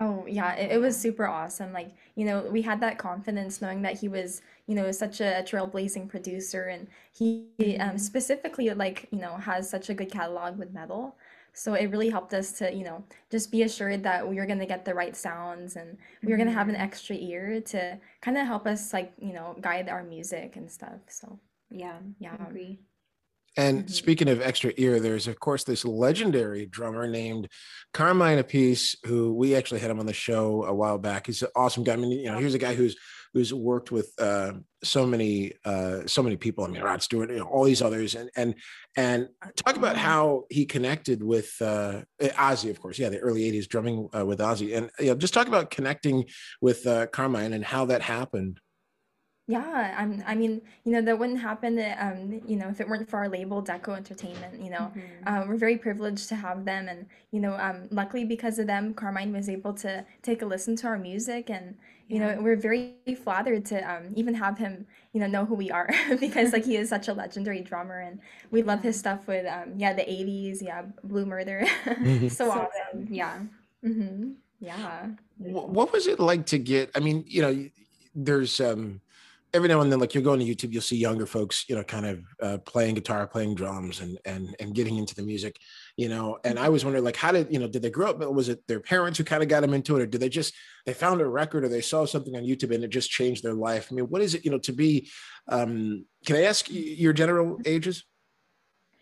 Oh 0.00 0.26
yeah, 0.28 0.54
it, 0.54 0.72
it 0.72 0.78
was 0.78 0.96
super 0.96 1.26
awesome. 1.26 1.72
Like, 1.72 1.90
you 2.16 2.24
know, 2.24 2.42
we 2.42 2.62
had 2.62 2.80
that 2.80 2.98
confidence 2.98 3.62
knowing 3.62 3.82
that 3.82 3.98
he 3.98 4.08
was, 4.08 4.42
you 4.66 4.74
know, 4.74 4.90
such 4.90 5.20
a 5.20 5.44
trailblazing 5.46 6.08
producer 6.08 6.64
and 6.64 6.88
he 7.12 7.46
um 7.78 7.96
specifically 7.96 8.68
like, 8.70 9.08
you 9.10 9.20
know, 9.20 9.36
has 9.36 9.70
such 9.70 9.90
a 9.90 9.94
good 9.94 10.10
catalog 10.10 10.58
with 10.58 10.72
metal. 10.72 11.16
So 11.54 11.74
it 11.74 11.86
really 11.86 12.10
helped 12.10 12.34
us 12.34 12.52
to, 12.58 12.72
you 12.74 12.84
know, 12.84 13.06
just 13.30 13.50
be 13.52 13.62
assured 13.62 14.02
that 14.04 14.28
we 14.28 14.36
were 14.36 14.46
gonna 14.46 14.66
get 14.66 14.84
the 14.84 14.94
right 14.94 15.16
sounds 15.16 15.76
and 15.76 15.98
we 16.24 16.32
were 16.32 16.38
gonna 16.38 16.50
have 16.52 16.68
an 16.68 16.76
Mhm. 16.76 16.88
extra 16.88 17.16
ear 17.16 17.60
to 17.62 18.00
kind 18.20 18.36
of 18.38 18.46
help 18.46 18.66
us 18.66 18.92
like, 18.92 19.14
you 19.18 19.32
know, 19.32 19.56
guide 19.60 19.88
our 19.88 20.02
music 20.04 20.56
and 20.56 20.70
stuff. 20.70 21.00
So 21.08 21.40
Yeah, 21.70 22.00
Yeah. 22.18 22.36
I 22.38 22.42
agree. 22.42 22.80
And 23.56 23.84
Mhm. 23.84 23.90
speaking 23.90 24.28
of 24.28 24.40
extra 24.40 24.72
ear, 24.76 24.98
there's 25.00 25.28
of 25.28 25.38
course 25.38 25.64
this 25.64 25.84
legendary 25.84 26.66
drummer 26.66 27.06
named 27.06 27.48
Carmine 27.92 28.38
Appice, 28.42 28.96
who 29.06 29.32
we 29.34 29.54
actually 29.54 29.80
had 29.80 29.90
him 29.90 30.00
on 30.00 30.06
the 30.06 30.12
show 30.12 30.64
a 30.64 30.74
while 30.74 30.98
back. 30.98 31.26
He's 31.26 31.42
an 31.42 31.48
awesome 31.54 31.84
guy. 31.84 31.92
I 31.92 31.96
mean, 31.96 32.10
you 32.10 32.30
know, 32.30 32.38
here's 32.38 32.54
a 32.54 32.58
guy 32.58 32.74
who's 32.74 32.96
who's 33.32 33.52
worked 33.52 33.90
with 33.90 34.12
uh, 34.20 34.52
so 34.84 35.06
many 35.06 35.52
uh, 35.64 36.06
so 36.06 36.22
many 36.22 36.36
people. 36.36 36.64
I 36.64 36.68
mean, 36.68 36.82
Rod 36.82 37.02
Stewart, 37.02 37.30
you 37.30 37.38
know, 37.38 37.46
all 37.46 37.64
these 37.64 37.82
others, 37.82 38.14
and 38.14 38.30
and 38.36 38.54
and 38.96 39.28
talk 39.56 39.76
about 39.76 39.96
how 39.96 40.44
he 40.50 40.66
connected 40.66 41.22
with 41.22 41.54
uh, 41.60 42.02
Ozzy, 42.20 42.70
of 42.70 42.80
course. 42.80 42.98
Yeah, 42.98 43.08
the 43.08 43.18
early 43.18 43.42
'80s 43.42 43.68
drumming 43.68 44.08
uh, 44.16 44.24
with 44.26 44.38
Ozzy, 44.40 44.76
and 44.76 44.90
you 44.98 45.06
know, 45.06 45.14
just 45.16 45.34
talk 45.34 45.48
about 45.48 45.70
connecting 45.70 46.24
with 46.60 46.86
uh, 46.86 47.06
Carmine 47.08 47.52
and 47.52 47.64
how 47.64 47.84
that 47.86 48.02
happened. 48.02 48.60
Yeah, 49.46 49.94
I'm, 49.98 50.22
I 50.26 50.34
mean, 50.34 50.62
you 50.84 50.92
know, 50.92 51.02
that 51.02 51.18
wouldn't 51.18 51.38
happen, 51.40 51.78
um, 51.98 52.40
you 52.46 52.56
know, 52.56 52.68
if 52.70 52.80
it 52.80 52.88
weren't 52.88 53.10
for 53.10 53.18
our 53.18 53.28
label, 53.28 53.62
Deko 53.62 53.94
Entertainment, 53.94 54.62
you 54.62 54.70
know. 54.70 54.90
Mhm. 54.96 55.02
uh, 55.26 55.44
we're 55.46 55.56
very 55.58 55.76
privileged 55.76 56.28
to 56.30 56.34
have 56.36 56.64
them 56.64 56.88
and 56.88 57.06
you 57.30 57.40
know 57.40 57.54
um, 57.58 57.88
luckily 57.90 58.24
because 58.24 58.58
of 58.58 58.66
them 58.66 58.94
carmine 58.94 59.32
was 59.32 59.48
able 59.48 59.72
to 59.74 60.04
take 60.22 60.40
a 60.42 60.46
listen 60.46 60.76
to 60.76 60.86
our 60.86 60.98
music 60.98 61.50
and 61.50 61.76
you 62.08 62.18
Yeah. 62.18 62.34
know 62.36 62.42
we're 62.42 62.56
very 62.56 62.96
flattered 63.16 63.64
to 63.66 63.76
um, 63.90 64.12
even 64.16 64.34
have 64.34 64.56
him 64.58 64.86
you 65.12 65.20
know 65.20 65.26
know 65.26 65.44
who 65.46 65.54
we 65.54 65.70
are 65.70 65.88
because 66.20 66.52
like 66.52 66.64
he 66.64 66.76
is 66.76 66.88
such 66.88 67.08
a 67.08 67.12
legendary 67.14 67.60
drummer 67.62 67.98
and 68.00 68.20
we 68.50 68.62
love 68.62 68.82
his 68.82 68.98
stuff 68.98 69.26
with 69.26 69.46
um, 69.46 69.74
yeah 69.76 69.92
the 69.94 70.04
80s 70.10 70.62
yeah 70.62 70.82
blue 71.02 71.26
murder 71.26 71.64
Mhm. 72.02 72.30
so 72.30 72.50
So 72.50 72.50
awesome 72.50 73.04
good. 73.04 73.08
Yeah. 73.10 73.40
hmm 73.82 74.32
yeah 74.60 75.08
Wh- 75.38 75.68
what 75.68 75.92
was 75.92 76.06
it 76.06 76.20
like 76.20 76.46
to 76.46 76.58
get 76.58 76.90
i 76.94 77.00
mean 77.00 77.24
you 77.26 77.42
know 77.42 77.52
y- 77.52 77.72
there's 78.14 78.60
um 78.60 79.00
every 79.54 79.68
now 79.68 79.80
and 79.80 79.90
then 79.90 80.00
like 80.00 80.14
you'll 80.14 80.24
go 80.24 80.32
on 80.32 80.40
youtube 80.40 80.72
you'll 80.72 80.82
see 80.82 80.96
younger 80.96 81.26
folks 81.26 81.64
you 81.68 81.76
know 81.76 81.84
kind 81.84 82.04
of 82.04 82.20
uh, 82.42 82.58
playing 82.58 82.94
guitar 82.94 83.26
playing 83.26 83.54
drums 83.54 84.00
and 84.00 84.18
and 84.24 84.54
and 84.60 84.74
getting 84.74 84.98
into 84.98 85.14
the 85.14 85.22
music 85.22 85.58
you 85.96 86.08
know? 86.08 86.38
And 86.44 86.58
i 86.58 86.68
was 86.68 86.84
wondering 86.84 87.04
like 87.04 87.16
how 87.16 87.32
did 87.32 87.52
you 87.52 87.58
know 87.58 87.68
did 87.68 87.82
they 87.82 87.90
grow 87.90 88.10
up? 88.10 88.18
Was 88.18 88.48
it 88.48 88.66
their 88.66 88.80
parents 88.80 89.18
who 89.18 89.24
kind 89.24 89.42
of 89.42 89.48
got 89.48 89.60
them 89.60 89.74
into 89.74 89.96
it 89.96 90.02
or 90.02 90.06
did 90.06 90.20
they 90.20 90.28
just 90.28 90.54
they 90.86 90.94
found 90.94 91.20
a 91.20 91.26
record 91.26 91.64
or 91.64 91.68
they 91.68 91.80
saw 91.80 92.04
something 92.04 92.36
on 92.36 92.42
youtube 92.42 92.74
and 92.74 92.84
it 92.84 92.88
just 92.88 93.10
changed 93.10 93.42
their 93.42 93.54
life? 93.54 93.88
I 93.90 93.94
mean 93.94 94.06
what 94.06 94.22
is 94.22 94.34
it 94.34 94.44
you 94.44 94.50
know 94.50 94.58
to 94.58 94.72
be 94.72 95.10
um 95.48 96.04
can 96.26 96.36
i 96.36 96.42
ask 96.42 96.66
your 96.70 97.12
general 97.12 97.58
ages 97.64 98.04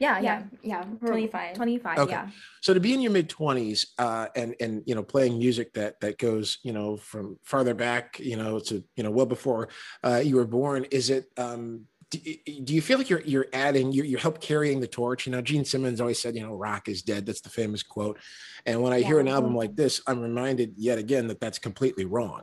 yeah 0.02 0.18
Yeah. 0.20 0.42
yeah 0.62 0.84
Yeah. 1.02 1.06
25 1.06 1.54
25. 1.54 1.98
Okay. 1.98 2.12
Yeah. 2.12 2.28
so 2.60 2.74
to 2.74 2.80
be 2.80 2.92
in 2.92 3.00
your 3.00 3.12
mid 3.12 3.28
20s 3.28 3.86
uh, 3.98 4.26
and 4.34 4.54
and 4.60 4.82
you 4.84 4.94
know 4.94 5.02
playing 5.02 5.38
music 5.38 5.72
that 5.74 6.00
that 6.00 6.18
goes 6.18 6.58
you 6.62 6.72
know 6.72 6.96
from 6.96 7.38
farther 7.42 7.74
back 7.74 8.18
you 8.18 8.36
know 8.36 8.58
to 8.60 8.84
you 8.96 9.02
know 9.04 9.10
well 9.10 9.26
before 9.26 9.68
uh, 10.04 10.20
you 10.24 10.36
were 10.36 10.46
born 10.46 10.84
is 10.90 11.08
it 11.10 11.26
um 11.38 11.86
do, 12.10 12.18
do, 12.64 12.74
you 12.74 12.82
feel 12.82 12.98
like 12.98 13.08
you're 13.08 13.22
you're 13.22 13.46
adding 13.54 13.90
you're, 13.92 14.04
you're 14.04 14.20
help 14.20 14.40
carrying 14.40 14.80
the 14.80 14.86
torch 14.86 15.24
you 15.26 15.32
know 15.32 15.40
gene 15.40 15.64
simmons 15.64 16.00
always 16.00 16.20
said 16.20 16.34
you 16.36 16.42
know 16.42 16.54
rock 16.54 16.88
is 16.88 17.00
dead 17.02 17.24
that's 17.24 17.40
the 17.40 17.48
famous 17.48 17.82
quote 17.82 18.18
and 18.66 18.82
when 18.82 18.92
i 18.92 18.98
yeah. 18.98 19.06
hear 19.06 19.20
an 19.20 19.28
album 19.28 19.56
like 19.56 19.74
this 19.76 20.02
i'm 20.06 20.20
reminded 20.20 20.74
yet 20.76 20.98
again 20.98 21.26
that 21.28 21.40
that's 21.40 21.58
completely 21.58 22.04
wrong 22.04 22.42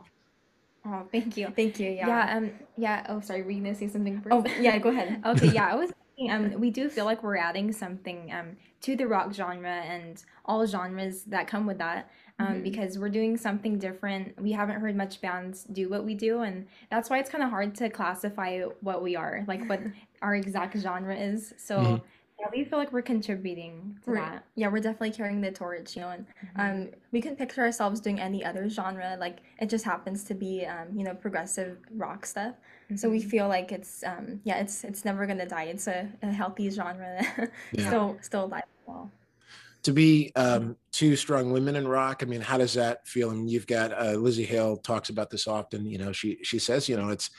oh 0.88 1.04
thank 1.12 1.38
you 1.38 1.48
thank 1.56 1.80
you 1.80 1.90
yeah 1.92 2.08
yeah 2.08 2.38
um 2.38 2.52
yeah 2.78 3.06
oh 3.10 3.20
sorry 3.22 3.44
were 3.44 3.52
you 3.52 3.62
gonna 3.62 3.76
say 3.76 3.88
something 3.88 4.20
first? 4.22 4.36
oh 4.36 4.44
yeah 4.60 4.78
go 4.80 4.90
ahead 4.90 5.22
okay 5.26 5.52
yeah 5.52 5.68
i 5.72 5.76
was 5.76 5.92
um 6.30 6.60
we 6.60 6.70
do 6.70 6.90
feel 6.90 7.06
like 7.06 7.24
we're 7.24 7.38
adding 7.38 7.72
something 7.72 8.32
um 8.34 8.58
to 8.82 8.96
the 8.96 9.06
rock 9.06 9.34
genre 9.34 9.70
and 9.70 10.24
all 10.46 10.66
genres 10.66 11.24
that 11.24 11.48
come 11.48 11.66
with 11.66 11.78
that 11.78 12.10
um, 12.40 12.48
mm-hmm. 12.48 12.64
because 12.64 12.98
we're 12.98 13.10
doing 13.10 13.38
something 13.38 13.78
different. 13.78 14.42
We 14.42 14.52
haven't 14.54 14.80
heard 14.80 14.96
much 14.96 15.22
bands 15.22 15.66
do 15.66 15.90
what 15.90 16.06
we 16.06 16.16
do, 16.16 16.42
and 16.42 16.68
that's 16.90 17.10
why 17.10 17.20
it's 17.20 17.30
kind 17.30 17.44
of 17.44 17.50
hard 17.50 17.76
to 17.76 17.90
classify 17.90 18.62
what 18.82 19.04
we 19.04 19.16
are, 19.16 19.44
like 19.48 19.68
what 19.68 19.82
our 20.22 20.36
exact 20.36 20.78
genre 20.78 21.16
is. 21.16 21.54
So. 21.58 21.80
Mm-hmm. 21.80 22.06
Yeah, 22.42 22.48
we 22.56 22.64
feel 22.64 22.80
like 22.80 22.94
we're 22.94 23.02
contributing 23.02 23.98
to 24.06 24.12
we're, 24.12 24.16
that. 24.16 24.46
Yeah, 24.56 24.70
we're 24.70 24.80
definitely 24.80 25.12
carrying 25.12 25.42
the 25.42 25.52
torch, 25.52 25.98
you 25.98 26.02
know, 26.02 26.12
and 26.12 26.26
mm-hmm. 26.26 26.62
um, 26.62 26.90
we 27.12 27.20
can 27.20 27.36
picture 27.36 27.60
ourselves 27.60 28.00
doing 28.00 28.18
any 28.18 28.46
other 28.46 28.70
genre. 28.70 29.18
Like 29.20 29.40
it 29.60 29.70
just 29.70 29.84
happens 29.84 30.24
to 30.24 30.34
be, 30.34 30.66
um, 30.66 30.88
you 30.96 31.04
know, 31.04 31.14
progressive 31.14 31.80
rock 31.98 32.26
stuff. 32.26 32.56
So 32.96 33.10
we 33.10 33.20
mm-hmm. 33.20 33.30
feel 33.30 33.48
like 33.48 33.72
it's, 33.72 34.04
um, 34.04 34.42
yeah, 34.44 34.58
it's 34.58 34.84
it's 34.84 35.06
never 35.06 35.28
gonna 35.28 35.48
die. 35.48 35.66
It's 35.66 35.88
a, 35.88 36.10
a 36.24 36.32
healthy 36.32 36.70
genre, 36.70 37.22
yeah. 37.72 37.88
still 37.88 38.18
still 38.22 38.46
alive. 38.46 38.64
Well 38.86 39.12
to 39.84 39.94
be 39.94 40.32
um, 40.36 40.76
two 40.92 41.16
strong 41.16 41.52
women 41.52 41.76
in 41.76 41.88
rock. 41.88 42.22
I 42.22 42.26
mean, 42.26 42.42
how 42.42 42.58
does 42.58 42.74
that 42.74 43.08
feel? 43.08 43.30
I 43.30 43.34
mean, 43.34 43.48
you've 43.48 43.68
got 43.68 43.94
uh, 43.94 44.16
Lzzy 44.16 44.46
Hale 44.46 44.78
talks 44.78 45.10
about 45.10 45.30
this 45.30 45.48
often. 45.48 45.86
You 45.86 45.98
know, 45.98 46.12
she 46.12 46.40
she 46.44 46.60
says, 46.60 46.90
you 46.90 46.98
know, 46.98 47.10
it's 47.10 47.30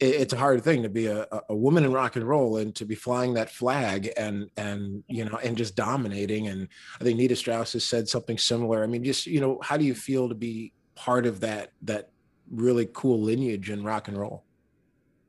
it's 0.00 0.32
a 0.32 0.36
hard 0.36 0.64
thing 0.64 0.82
to 0.82 0.88
be 0.88 1.06
a, 1.06 1.26
a 1.48 1.54
woman 1.54 1.84
in 1.84 1.92
rock 1.92 2.16
and 2.16 2.26
roll 2.26 2.56
and 2.56 2.74
to 2.74 2.84
be 2.84 2.96
flying 2.96 3.34
that 3.34 3.48
flag 3.48 4.10
and 4.16 4.50
and 4.56 5.04
you 5.06 5.24
know 5.24 5.38
and 5.42 5.56
just 5.56 5.76
dominating. 5.76 6.48
And 6.48 6.68
I 7.00 7.04
think 7.04 7.16
Nita 7.16 7.36
Strauss 7.36 7.74
has 7.74 7.86
said 7.86 8.08
something 8.08 8.38
similar. 8.38 8.82
I 8.82 8.86
mean, 8.86 9.04
just 9.04 9.26
you 9.26 9.40
know, 9.40 9.60
how 9.62 9.76
do 9.76 9.84
you 9.84 9.94
feel 9.94 10.28
to 10.28 10.34
be 10.34 10.72
part 10.96 11.26
of 11.26 11.40
that 11.40 11.72
that 11.82 12.10
really 12.50 12.88
cool 12.92 13.20
lineage 13.20 13.70
in 13.70 13.84
rock 13.84 14.08
and 14.08 14.18
roll? 14.18 14.44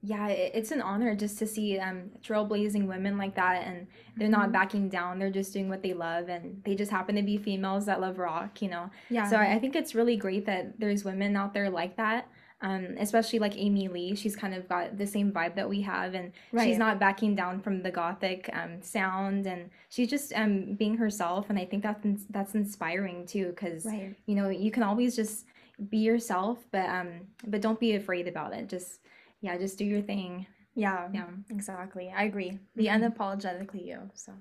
Yeah, 0.05 0.27
it's 0.27 0.69
an 0.69 0.81
honor 0.81 1.15
just 1.15 1.39
to 1.39 1.47
see 1.47 1.79
um, 1.79 2.11
trailblazing 2.23 2.85
women 2.85 3.17
like 3.17 3.35
that, 3.35 3.65
and 3.65 3.87
they're 4.15 4.29
not 4.29 4.43
mm-hmm. 4.43 4.51
backing 4.51 4.89
down. 4.89 5.17
They're 5.17 5.31
just 5.31 5.51
doing 5.51 5.67
what 5.67 5.81
they 5.81 5.93
love, 5.93 6.29
and 6.29 6.61
they 6.63 6.75
just 6.75 6.91
happen 6.91 7.15
to 7.15 7.23
be 7.23 7.37
females 7.37 7.87
that 7.87 7.99
love 7.99 8.19
rock, 8.19 8.61
you 8.61 8.69
know. 8.69 8.91
Yeah. 9.09 9.27
So 9.27 9.37
I, 9.37 9.53
I 9.53 9.59
think 9.59 9.75
it's 9.75 9.95
really 9.95 10.15
great 10.15 10.45
that 10.45 10.79
there's 10.79 11.03
women 11.03 11.35
out 11.35 11.55
there 11.55 11.71
like 11.71 11.97
that, 11.97 12.27
um, 12.61 12.95
especially 12.99 13.39
like 13.39 13.57
Amy 13.57 13.87
Lee. 13.87 14.15
She's 14.15 14.35
kind 14.35 14.53
of 14.53 14.69
got 14.69 14.95
the 14.95 15.07
same 15.07 15.31
vibe 15.31 15.55
that 15.55 15.67
we 15.67 15.81
have, 15.81 16.13
and 16.13 16.31
right. 16.51 16.67
she's 16.67 16.77
not 16.77 16.99
backing 16.99 17.35
down 17.35 17.59
from 17.59 17.81
the 17.81 17.91
gothic 17.91 18.47
um, 18.53 18.83
sound, 18.83 19.47
and 19.47 19.71
she's 19.89 20.09
just 20.09 20.33
um, 20.33 20.75
being 20.75 20.97
herself. 20.97 21.49
And 21.49 21.57
I 21.57 21.65
think 21.65 21.81
that's 21.81 22.25
that's 22.29 22.53
inspiring 22.53 23.25
too, 23.25 23.47
because 23.47 23.85
right. 23.85 24.15
you 24.27 24.35
know 24.35 24.49
you 24.49 24.69
can 24.69 24.83
always 24.83 25.15
just 25.15 25.45
be 25.89 25.97
yourself, 25.97 26.59
but 26.71 26.87
um, 26.89 27.21
but 27.47 27.61
don't 27.61 27.79
be 27.79 27.95
afraid 27.95 28.27
about 28.27 28.53
it. 28.53 28.69
Just 28.69 28.99
yeah, 29.45 29.57
just 29.59 29.77
do 29.77 29.85
your 29.85 30.01
thing. 30.01 30.47
Yeah, 30.73 31.07
yeah, 31.13 31.27
exactly. 31.51 32.11
I 32.15 32.23
agree. 32.23 32.57
Be 32.75 32.85
mm-hmm. 32.85 33.03
unapologetically 33.03 33.85
you. 33.85 33.99
So 34.15 34.33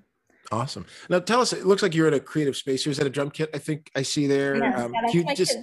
awesome. 0.51 0.87
Now 1.09 1.19
tell 1.19 1.41
us. 1.41 1.53
It 1.53 1.65
looks 1.65 1.83
like 1.83 1.93
you're 1.93 2.07
in 2.07 2.15
a 2.15 2.19
creative 2.19 2.57
space. 2.57 2.83
Here's 2.83 2.99
at 2.99 3.05
a 3.05 3.09
drum 3.11 3.29
kit. 3.29 3.51
I 3.53 3.59
think 3.59 3.91
I 3.95 4.01
see 4.01 4.25
there. 4.25 4.57
Yes, 4.57 4.79
um, 4.79 4.93
yeah, 4.93 5.11
you 5.13 5.35
just 5.35 5.57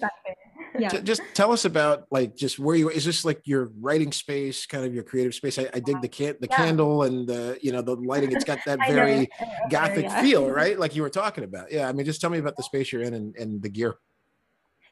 yeah. 0.79 1.01
just 1.01 1.23
tell 1.35 1.51
us 1.51 1.65
about 1.65 2.07
like 2.13 2.37
just 2.37 2.61
where 2.61 2.77
you 2.77 2.89
is 2.89 3.05
this 3.05 3.25
like 3.25 3.41
your 3.45 3.73
writing 3.81 4.13
space, 4.13 4.65
kind 4.65 4.85
of 4.85 4.95
your 4.95 5.03
creative 5.03 5.35
space? 5.35 5.59
I, 5.59 5.69
I 5.75 5.81
dig 5.81 6.01
the 6.01 6.09
can 6.09 6.37
the 6.41 6.47
yeah. 6.49 6.57
candle 6.57 7.03
and 7.03 7.27
the 7.27 7.59
you 7.61 7.73
know 7.73 7.83
the 7.83 7.97
lighting. 7.97 8.31
It's 8.31 8.45
got 8.45 8.61
that 8.67 8.79
very 8.89 9.29
gothic 9.71 10.05
yeah. 10.05 10.23
feel, 10.23 10.49
right? 10.49 10.79
Like 10.79 10.95
you 10.95 11.03
were 11.03 11.11
talking 11.11 11.43
about. 11.43 11.73
Yeah, 11.73 11.89
I 11.89 11.93
mean, 11.93 12.07
just 12.07 12.21
tell 12.21 12.31
me 12.31 12.39
about 12.39 12.57
the 12.57 12.63
space 12.63 12.93
you're 12.93 13.03
in 13.03 13.15
and, 13.15 13.35
and 13.37 13.61
the 13.61 13.69
gear. 13.69 13.97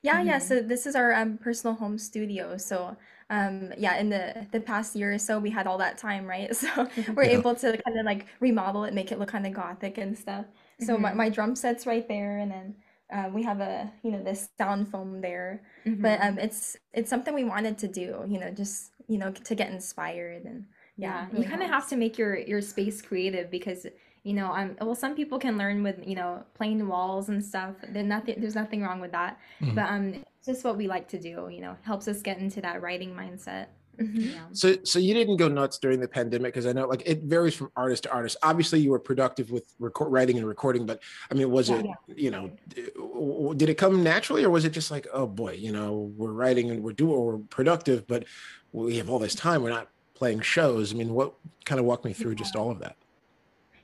Yeah, 0.02 0.16
mm-hmm. 0.16 0.26
yeah. 0.28 0.38
So 0.38 0.61
this 0.61 0.87
is 0.87 0.95
our 0.95 1.12
um, 1.12 1.38
personal 1.38 1.75
home 1.75 1.99
studio. 1.99 2.57
So 2.57 2.97
um 3.30 3.73
yeah 3.78 3.97
in 3.99 4.11
the 4.11 4.47
the 4.50 4.61
past 4.61 4.95
year 4.95 5.14
or 5.14 5.19
so 5.19 5.38
we 5.38 5.50
had 5.50 5.66
all 5.66 5.78
that 5.78 5.97
time 5.97 6.26
right 6.26 6.54
so 6.62 6.69
we're 7.14 7.25
yeah. 7.25 7.38
able 7.38 7.54
to 7.54 7.80
kind 7.87 7.99
of 7.99 8.04
like 8.04 8.26
remodel 8.40 8.85
it 8.85 8.92
make 8.92 9.11
it 9.12 9.19
look 9.19 9.28
kind 9.28 9.47
of 9.47 9.54
gothic 9.54 9.97
and 9.99 10.19
stuff 10.19 10.45
so 10.80 10.95
mm-hmm. 10.95 11.02
my, 11.02 11.14
my 11.14 11.28
drum 11.28 11.57
set's 11.57 11.87
right 11.87 12.07
there 12.09 12.38
and 12.38 12.50
then 12.50 12.75
uh, 13.12 13.28
we 13.33 13.42
have 13.42 13.61
a 13.61 13.90
you 14.02 14.11
know 14.11 14.23
this 14.23 14.49
sound 14.59 14.90
foam 14.90 15.21
there 15.21 15.62
mm-hmm. 15.87 16.02
but 16.02 16.21
um 16.21 16.38
it's 16.38 16.76
it's 16.92 17.09
something 17.09 17.35
we 17.35 17.45
wanted 17.45 17.78
to 17.78 17.88
do 17.88 18.25
you 18.28 18.38
know 18.38 18.50
just 18.50 18.90
you 19.07 19.19
know 19.19 19.30
to 19.30 19.54
get 19.54 19.71
inspired 19.71 20.45
and 20.45 20.64
yeah, 20.97 21.26
yeah 21.33 21.38
you 21.38 21.49
kind 21.49 21.62
of 21.62 21.69
have 21.69 21.88
to 21.88 21.97
make 21.97 22.19
your 22.19 22.37
your 22.37 22.61
space 22.61 23.00
creative 23.00 23.50
because 23.50 23.87
you 24.22 24.34
know 24.34 24.52
um 24.52 24.76
well 24.80 24.94
some 24.94 25.14
people 25.14 25.38
can 25.38 25.56
learn 25.56 25.82
with 25.82 25.96
you 26.06 26.14
know 26.14 26.42
plain 26.54 26.86
walls 26.86 27.28
and 27.28 27.44
stuff 27.44 27.74
there's 27.88 28.06
nothing 28.06 28.34
there's 28.38 28.54
nothing 28.54 28.82
wrong 28.82 29.00
with 29.00 29.12
that 29.12 29.38
mm-hmm. 29.60 29.74
but 29.74 29.88
um 29.88 30.14
it's 30.14 30.46
just 30.46 30.64
what 30.64 30.76
we 30.76 30.86
like 30.86 31.08
to 31.08 31.18
do 31.18 31.48
you 31.50 31.60
know 31.60 31.76
helps 31.82 32.06
us 32.06 32.20
get 32.20 32.38
into 32.38 32.60
that 32.60 32.82
writing 32.82 33.14
mindset 33.14 33.66
mm-hmm. 33.98 34.20
yeah. 34.20 34.44
So, 34.52 34.76
so 34.84 34.98
you 34.98 35.14
didn't 35.14 35.36
go 35.36 35.48
nuts 35.48 35.78
during 35.78 36.00
the 36.00 36.08
pandemic 36.08 36.52
because 36.54 36.66
I 36.66 36.72
know, 36.72 36.86
like, 36.86 37.02
it 37.04 37.22
varies 37.22 37.54
from 37.54 37.70
artist 37.76 38.04
to 38.04 38.12
artist. 38.12 38.36
Obviously, 38.42 38.80
you 38.80 38.90
were 38.90 38.98
productive 38.98 39.50
with 39.50 39.74
record, 39.78 40.10
writing 40.10 40.38
and 40.38 40.46
recording, 40.46 40.86
but 40.86 41.00
I 41.30 41.34
mean, 41.34 41.50
was 41.50 41.68
yeah, 41.68 41.76
it, 41.76 41.86
yeah. 41.86 42.14
you 42.16 42.30
know, 42.30 43.54
did 43.54 43.68
it 43.68 43.74
come 43.74 44.02
naturally, 44.02 44.44
or 44.44 44.50
was 44.50 44.64
it 44.64 44.70
just 44.70 44.90
like, 44.90 45.06
oh 45.12 45.26
boy, 45.26 45.52
you 45.52 45.72
know, 45.72 46.12
we're 46.16 46.32
writing 46.32 46.70
and 46.70 46.82
we're 46.82 46.92
doing, 46.92 47.20
we're 47.20 47.38
productive, 47.38 48.06
but 48.06 48.24
we 48.72 48.96
have 48.96 49.10
all 49.10 49.18
this 49.18 49.34
time, 49.34 49.62
we're 49.62 49.70
not 49.70 49.88
playing 50.14 50.40
shows. 50.40 50.92
I 50.92 50.96
mean, 50.96 51.12
what 51.12 51.34
kind 51.64 51.78
of 51.78 51.84
walk 51.84 52.04
me 52.04 52.12
through 52.12 52.36
just 52.36 52.56
all 52.56 52.70
of 52.70 52.78
that? 52.80 52.96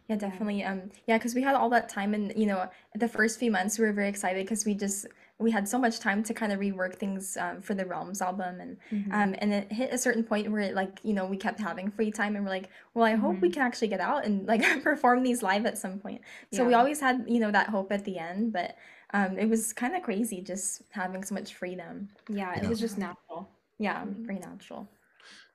Yeah, 0.09 0.17
definitely. 0.17 0.63
Um, 0.63 0.91
yeah, 1.07 1.19
because 1.19 1.35
we 1.35 1.43
had 1.43 1.57
all 1.57 1.69
that 1.71 1.89
time, 1.89 2.15
and 2.15 2.33
you 2.37 2.47
know, 2.47 2.69
the 2.95 3.09
first 3.09 3.41
few 3.41 3.51
months 3.51 3.79
we 3.79 3.87
were 3.87 3.93
very 3.93 4.09
excited 4.09 4.45
because 4.45 4.65
we 4.65 4.75
just 4.75 5.07
we 5.39 5.51
had 5.51 5.69
so 5.69 5.79
much 5.79 5.99
time 5.99 6.23
to 6.23 6.33
kind 6.33 6.53
of 6.53 6.61
rework 6.61 6.95
things 6.95 7.37
um, 7.37 7.61
for 7.61 7.75
the 7.75 7.85
Realms 7.85 8.23
album, 8.23 8.61
and 8.61 8.77
mm-hmm. 8.93 9.13
um, 9.13 9.35
and 9.39 9.53
it 9.53 9.73
hit 9.73 9.93
a 9.93 9.99
certain 9.99 10.23
point 10.23 10.51
where 10.51 10.73
like 10.73 11.01
you 11.03 11.13
know 11.13 11.27
we 11.27 11.37
kept 11.37 11.59
having 11.59 11.91
free 11.91 12.13
time, 12.13 12.37
and 12.37 12.45
we're 12.45 12.51
like, 12.51 12.71
well, 12.95 13.05
I 13.05 13.17
hope 13.17 13.33
mm-hmm. 13.33 13.43
we 13.43 13.51
can 13.51 13.63
actually 13.63 13.89
get 13.89 14.01
out 14.01 14.25
and 14.25 14.47
like 14.47 14.63
perform 14.85 15.25
these 15.25 15.43
live 15.43 15.67
at 15.67 15.77
some 15.77 15.99
point. 15.99 16.21
So 16.53 16.63
yeah. 16.63 16.69
we 16.69 16.75
always 16.75 17.01
had 17.01 17.25
you 17.27 17.41
know 17.41 17.51
that 17.51 17.69
hope 17.69 17.91
at 17.91 18.05
the 18.05 18.19
end, 18.19 18.53
but 18.53 18.77
um, 19.13 19.37
it 19.39 19.49
was 19.49 19.73
kind 19.73 19.97
of 19.97 20.03
crazy 20.03 20.41
just 20.41 20.83
having 20.91 21.25
so 21.25 21.35
much 21.35 21.55
freedom. 21.55 22.09
Yeah, 22.29 22.55
it 22.55 22.63
yeah. 22.63 22.69
was 22.69 22.79
just 22.79 22.97
natural. 22.97 23.51
Yeah, 23.79 24.05
very 24.07 24.39
natural. 24.39 24.89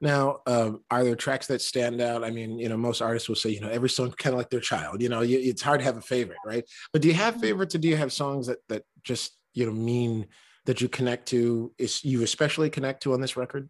Now, 0.01 0.39
um, 0.47 0.81
are 0.89 1.03
there 1.03 1.15
tracks 1.15 1.45
that 1.47 1.61
stand 1.61 2.01
out? 2.01 2.23
I 2.23 2.31
mean, 2.31 2.57
you 2.57 2.67
know, 2.67 2.77
most 2.77 3.01
artists 3.01 3.29
will 3.29 3.35
say, 3.35 3.51
you 3.51 3.61
know, 3.61 3.69
every 3.69 3.89
song 3.89 4.11
kind 4.17 4.33
of 4.33 4.39
like 4.39 4.49
their 4.49 4.59
child. 4.59 4.99
You 4.99 5.09
know, 5.09 5.21
you, 5.21 5.37
it's 5.39 5.61
hard 5.61 5.79
to 5.79 5.85
have 5.85 5.97
a 5.97 6.01
favorite, 6.01 6.39
right? 6.43 6.65
But 6.91 7.03
do 7.03 7.07
you 7.07 7.13
have 7.13 7.35
mm-hmm. 7.35 7.43
favorites, 7.43 7.75
or 7.75 7.77
do 7.77 7.87
you 7.87 7.95
have 7.95 8.11
songs 8.11 8.47
that 8.47 8.57
that 8.67 8.83
just 9.03 9.37
you 9.53 9.65
know 9.65 9.71
mean 9.71 10.27
that 10.65 10.81
you 10.81 10.89
connect 10.89 11.27
to? 11.27 11.71
Is 11.77 12.03
you 12.03 12.23
especially 12.23 12.71
connect 12.71 13.03
to 13.03 13.13
on 13.13 13.21
this 13.21 13.37
record? 13.37 13.69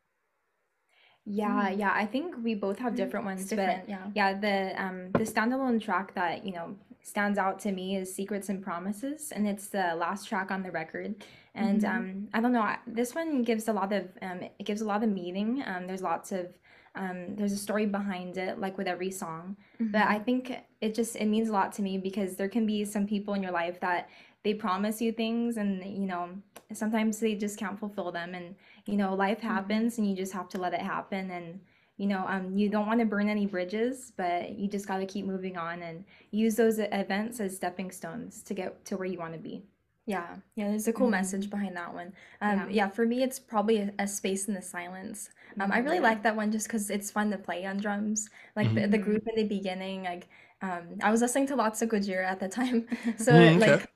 Yeah, 1.25 1.69
yeah. 1.69 1.91
I 1.93 2.05
think 2.05 2.35
we 2.41 2.55
both 2.55 2.79
have 2.79 2.95
different 2.95 3.25
ones, 3.25 3.45
different, 3.45 3.85
but 3.85 3.89
yeah, 3.89 4.05
yeah. 4.15 4.39
The 4.39 4.81
um 4.81 5.11
the 5.11 5.25
standalone 5.25 5.81
track 5.81 6.15
that 6.15 6.45
you 6.45 6.53
know 6.53 6.77
stands 7.03 7.37
out 7.37 7.59
to 7.59 7.71
me 7.71 7.97
is 7.97 8.13
"Secrets 8.13 8.49
and 8.49 8.61
Promises," 8.61 9.31
and 9.31 9.47
it's 9.47 9.67
the 9.67 9.95
last 9.95 10.27
track 10.27 10.51
on 10.51 10.63
the 10.63 10.71
record 10.71 11.15
and 11.53 11.81
mm-hmm. 11.81 11.97
um, 11.97 12.27
I 12.33 12.41
don't 12.41 12.53
know. 12.53 12.75
This 12.87 13.13
one 13.13 13.43
gives 13.43 13.67
a 13.67 13.73
lot 13.73 13.91
of 13.91 14.07
um, 14.21 14.41
it 14.41 14.63
gives 14.63 14.81
a 14.81 14.85
lot 14.85 15.03
of 15.03 15.09
meaning. 15.09 15.63
Um, 15.65 15.85
there's 15.87 16.01
lots 16.01 16.31
of 16.31 16.47
um, 16.95 17.35
there's 17.35 17.51
a 17.51 17.57
story 17.57 17.85
behind 17.85 18.37
it, 18.37 18.59
like 18.59 18.77
with 18.77 18.87
every 18.87 19.11
song. 19.11 19.57
Mm-hmm. 19.81 19.91
But 19.91 20.03
I 20.03 20.19
think 20.19 20.53
it 20.79 20.95
just 20.95 21.15
it 21.15 21.25
means 21.25 21.49
a 21.49 21.53
lot 21.53 21.73
to 21.73 21.81
me 21.81 21.97
because 21.97 22.35
there 22.35 22.49
can 22.49 22.65
be 22.65 22.85
some 22.85 23.05
people 23.05 23.33
in 23.33 23.43
your 23.43 23.51
life 23.51 23.79
that 23.81 24.09
they 24.43 24.53
promise 24.53 25.01
you 25.01 25.11
things, 25.11 25.57
and 25.57 25.83
you 25.83 26.07
know 26.07 26.29
sometimes 26.73 27.19
they 27.19 27.35
just 27.35 27.59
can't 27.59 27.79
fulfill 27.79 28.11
them, 28.11 28.33
and 28.33 28.55
you 28.85 28.95
know 28.95 29.13
life 29.13 29.39
mm-hmm. 29.39 29.47
happens, 29.47 29.97
and 29.97 30.09
you 30.09 30.15
just 30.15 30.31
have 30.33 30.47
to 30.49 30.57
let 30.57 30.73
it 30.73 30.81
happen, 30.81 31.31
and 31.31 31.59
you 32.01 32.07
know 32.07 32.25
um, 32.27 32.57
you 32.57 32.67
don't 32.67 32.87
want 32.87 32.99
to 32.99 33.05
burn 33.05 33.29
any 33.29 33.45
bridges 33.45 34.11
but 34.17 34.57
you 34.57 34.67
just 34.67 34.87
got 34.87 34.97
to 34.97 35.05
keep 35.05 35.25
moving 35.25 35.55
on 35.55 35.83
and 35.83 36.03
use 36.31 36.55
those 36.55 36.79
events 36.79 37.39
as 37.39 37.55
stepping 37.55 37.91
stones 37.91 38.41
to 38.41 38.55
get 38.55 38.83
to 38.85 38.97
where 38.97 39.07
you 39.07 39.19
want 39.19 39.33
to 39.33 39.39
be 39.39 39.63
yeah, 40.07 40.35
yeah, 40.55 40.69
there's 40.69 40.87
a 40.87 40.93
cool 40.93 41.05
mm-hmm. 41.05 41.11
message 41.11 41.49
behind 41.49 41.77
that 41.77 41.93
one. 41.93 42.11
Um, 42.41 42.57
yeah. 42.57 42.65
yeah. 42.69 42.89
for 42.89 43.05
me, 43.05 43.21
it's 43.21 43.39
probably 43.39 43.77
a, 43.77 43.93
a 43.99 44.07
space 44.07 44.47
in 44.47 44.55
the 44.55 44.61
silence. 44.61 45.29
Um, 45.59 45.69
mm-hmm. 45.69 45.73
I 45.73 45.77
really 45.77 45.99
like 45.99 46.23
that 46.23 46.35
one 46.35 46.51
just 46.51 46.67
because 46.67 46.89
it's 46.89 47.11
fun 47.11 47.29
to 47.31 47.37
play 47.37 47.65
on 47.65 47.77
drums. 47.77 48.29
Like 48.55 48.67
mm-hmm. 48.67 48.81
the, 48.81 48.87
the 48.87 48.97
group 48.97 49.23
in 49.27 49.35
the 49.35 49.47
beginning, 49.47 50.03
like 50.03 50.27
um, 50.61 50.97
I 51.03 51.11
was 51.11 51.21
listening 51.21 51.47
to 51.47 51.55
lots 51.55 51.81
of 51.81 51.89
Gojira 51.89 52.25
at 52.25 52.39
the 52.39 52.49
time, 52.49 52.87
so 53.17 53.31
mm, 53.31 53.57
okay. 53.57 53.71
like 53.71 53.87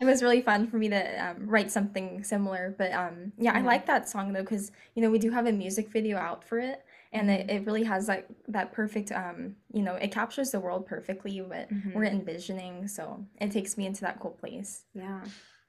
it 0.00 0.04
was 0.04 0.22
really 0.22 0.42
fun 0.42 0.68
for 0.68 0.76
me 0.76 0.88
to 0.90 1.28
um, 1.30 1.46
write 1.46 1.70
something 1.72 2.22
similar. 2.22 2.74
But 2.78 2.92
um, 2.92 3.32
yeah, 3.38 3.52
I 3.54 3.62
like 3.62 3.86
that 3.86 4.08
song 4.08 4.32
though 4.32 4.42
because 4.42 4.70
you 4.94 5.02
know 5.02 5.10
we 5.10 5.18
do 5.18 5.30
have 5.30 5.46
a 5.46 5.52
music 5.52 5.88
video 5.88 6.18
out 6.18 6.44
for 6.44 6.58
it, 6.58 6.84
and 7.12 7.30
it, 7.30 7.50
it 7.50 7.66
really 7.66 7.84
has 7.84 8.08
like 8.08 8.26
that 8.48 8.72
perfect 8.72 9.12
um 9.12 9.56
you 9.72 9.82
know 9.82 9.94
it 9.94 10.12
captures 10.12 10.50
the 10.50 10.60
world 10.60 10.86
perfectly 10.86 11.40
what 11.40 11.70
mm-hmm. 11.70 11.92
we're 11.92 12.04
envisioning. 12.04 12.88
So 12.88 13.24
it 13.40 13.50
takes 13.50 13.76
me 13.76 13.86
into 13.86 14.02
that 14.02 14.20
cool 14.20 14.32
place. 14.32 14.84
Yeah. 14.94 15.22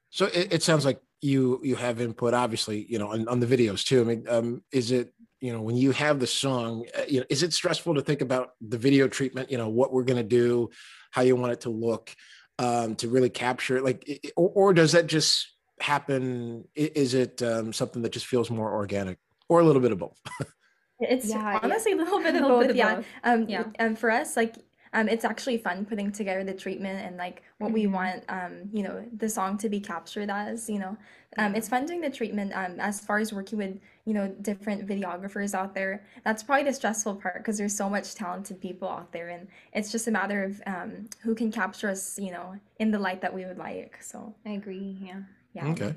So 0.10 0.26
it, 0.26 0.54
it 0.54 0.64
sounds 0.64 0.86
like 0.86 1.02
you 1.22 1.60
you 1.64 1.76
have 1.76 2.02
input 2.02 2.34
obviously 2.34 2.86
you 2.90 3.00
know 3.00 3.12
on, 3.12 3.28
on 3.28 3.40
the 3.40 3.48
videos 3.48 3.86
too. 3.86 4.02
I 4.02 4.04
mean 4.04 4.26
um 4.30 4.64
is 4.72 4.92
it 4.92 5.14
you 5.40 5.54
know 5.54 5.62
when 5.62 5.78
you 5.78 5.92
have 5.92 6.20
the 6.20 6.28
song 6.28 6.86
uh, 6.98 7.04
you 7.08 7.20
know 7.20 7.26
is 7.30 7.44
it 7.44 7.54
stressful 7.54 7.96
to 7.96 8.02
think 8.02 8.22
about 8.22 8.52
the 8.60 8.78
video 8.78 9.08
treatment 9.08 9.50
you 9.50 9.58
know 9.58 9.70
what 9.70 9.94
we're 9.94 10.04
going 10.04 10.18
to 10.18 10.24
do 10.24 10.70
how 11.12 11.22
you 11.22 11.36
want 11.36 11.54
it 11.54 11.62
to 11.62 11.70
look 11.70 12.14
um, 12.60 12.96
to 12.98 13.08
really 13.08 13.30
capture 13.30 13.78
it? 13.78 13.84
Like 13.84 14.32
or, 14.36 14.52
or, 14.54 14.74
does 14.74 14.92
that 14.92 15.08
just 15.08 15.54
happen? 15.80 16.66
Is 16.76 17.14
it 17.14 17.42
um, 17.42 17.74
something 17.74 18.02
that 18.04 18.12
just 18.12 18.28
feels 18.28 18.52
more 18.52 18.72
organic 18.72 19.18
or 19.48 19.62
a 19.62 19.64
little 19.64 19.82
bit 19.82 19.94
of 19.94 19.98
both 19.98 20.20
it's 21.00 21.30
yeah, 21.30 21.60
honestly 21.64 21.92
yeah. 21.92 21.98
a 21.98 22.04
little 22.04 22.20
bit 22.20 22.36
of 22.36 22.42
both, 22.42 22.76
yeah 22.76 22.96
both. 22.96 23.06
um 23.24 23.48
yeah. 23.48 23.64
and 23.76 23.98
for 23.98 24.12
us 24.12 24.36
like 24.36 24.56
um, 24.94 25.08
it's 25.08 25.24
actually 25.24 25.58
fun 25.58 25.86
putting 25.86 26.12
together 26.12 26.44
the 26.44 26.54
treatment 26.54 27.06
and 27.06 27.18
like 27.18 27.44
what 27.60 27.68
mm-hmm. 27.68 27.74
we 27.76 27.88
want 27.88 28.24
um, 28.30 28.70
you 28.72 28.84
know 28.84 29.06
the 29.16 29.30
song 29.30 29.58
to 29.60 29.70
be 29.70 29.80
captured 29.80 30.30
as 30.30 30.70
you 30.70 30.80
know. 30.80 30.98
Um, 31.38 31.54
it's 31.54 31.70
fun 31.70 31.86
doing 31.86 32.02
the 32.02 32.10
treatment 32.10 32.54
um, 32.56 32.80
as 32.80 33.00
far 33.00 33.20
as 33.20 33.32
working 33.32 33.60
with 33.60 33.80
you 34.06 34.14
know 34.14 34.28
different 34.42 34.88
videographers 34.88 35.54
out 35.54 35.76
there. 35.76 36.04
That's 36.24 36.42
probably 36.42 36.64
the 36.64 36.74
stressful 36.74 37.18
part 37.18 37.38
because 37.38 37.58
there's 37.58 37.76
so 37.76 37.90
much 37.90 38.16
talented 38.16 38.60
people 38.60 38.90
out 38.90 39.12
there 39.12 39.30
and 39.30 39.48
it's 39.74 39.92
just 39.92 40.08
a 40.08 40.12
matter 40.12 40.44
of 40.44 40.62
um, 40.66 41.08
who 41.22 41.36
can 41.36 41.52
capture 41.52 41.90
us 41.90 42.18
you 42.18 42.32
know 42.32 42.56
in 42.80 42.90
the 42.90 43.00
light 43.00 43.22
that 43.22 43.34
we 43.34 43.46
would 43.46 43.60
like 43.60 44.02
so. 44.02 44.34
I 44.46 44.52
agree 44.52 44.98
yeah. 45.02 45.22
Yeah. 45.54 45.68
Okay. 45.68 45.96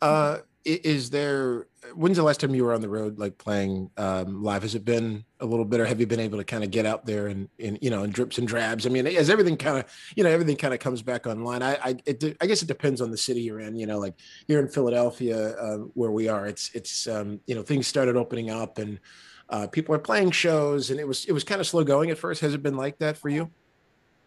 Uh 0.00 0.38
is 0.64 1.10
there 1.10 1.66
when's 1.94 2.18
the 2.18 2.22
last 2.22 2.40
time 2.40 2.54
you 2.54 2.64
were 2.64 2.74
on 2.74 2.82
the 2.82 2.88
road 2.88 3.18
like 3.18 3.38
playing 3.38 3.90
um, 3.96 4.42
live? 4.42 4.62
Has 4.62 4.74
it 4.74 4.84
been 4.84 5.24
a 5.40 5.46
little 5.46 5.64
bit 5.64 5.80
or 5.80 5.86
have 5.86 6.00
you 6.00 6.06
been 6.06 6.20
able 6.20 6.38
to 6.38 6.44
kind 6.44 6.62
of 6.62 6.70
get 6.70 6.84
out 6.84 7.06
there 7.06 7.28
and, 7.28 7.48
you 7.58 7.90
know 7.90 8.02
in 8.02 8.10
drips 8.10 8.38
and 8.38 8.46
drabs? 8.46 8.86
I 8.86 8.90
mean 8.90 9.06
as 9.06 9.30
everything 9.30 9.56
kind 9.56 9.78
of 9.78 9.84
you 10.16 10.24
know 10.24 10.30
everything 10.30 10.56
kind 10.56 10.74
of 10.74 10.80
comes 10.80 11.02
back 11.02 11.26
online? 11.26 11.62
I 11.62 11.74
I, 11.82 11.96
it, 12.04 12.36
I 12.40 12.46
guess 12.46 12.62
it 12.62 12.68
depends 12.68 13.00
on 13.00 13.10
the 13.10 13.16
city 13.16 13.40
you're 13.40 13.60
in 13.60 13.76
you 13.76 13.86
know 13.86 13.98
like 13.98 14.14
here 14.46 14.60
in 14.60 14.68
philadelphia 14.68 15.56
uh, 15.56 15.78
where 15.94 16.10
we 16.10 16.28
are 16.28 16.46
it's 16.46 16.70
it's 16.74 17.06
um, 17.06 17.40
you 17.46 17.54
know 17.54 17.62
things 17.62 17.86
started 17.86 18.16
opening 18.16 18.50
up 18.50 18.78
and 18.78 19.00
uh, 19.48 19.66
people 19.66 19.94
are 19.94 19.98
playing 19.98 20.30
shows 20.30 20.90
and 20.90 21.00
it 21.00 21.08
was 21.08 21.24
it 21.24 21.32
was 21.32 21.44
kind 21.44 21.60
of 21.60 21.66
slow 21.66 21.84
going 21.84 22.10
at 22.10 22.18
first. 22.18 22.40
Has 22.40 22.54
it 22.54 22.62
been 22.62 22.76
like 22.76 22.98
that 22.98 23.16
for 23.16 23.28
you 23.28 23.50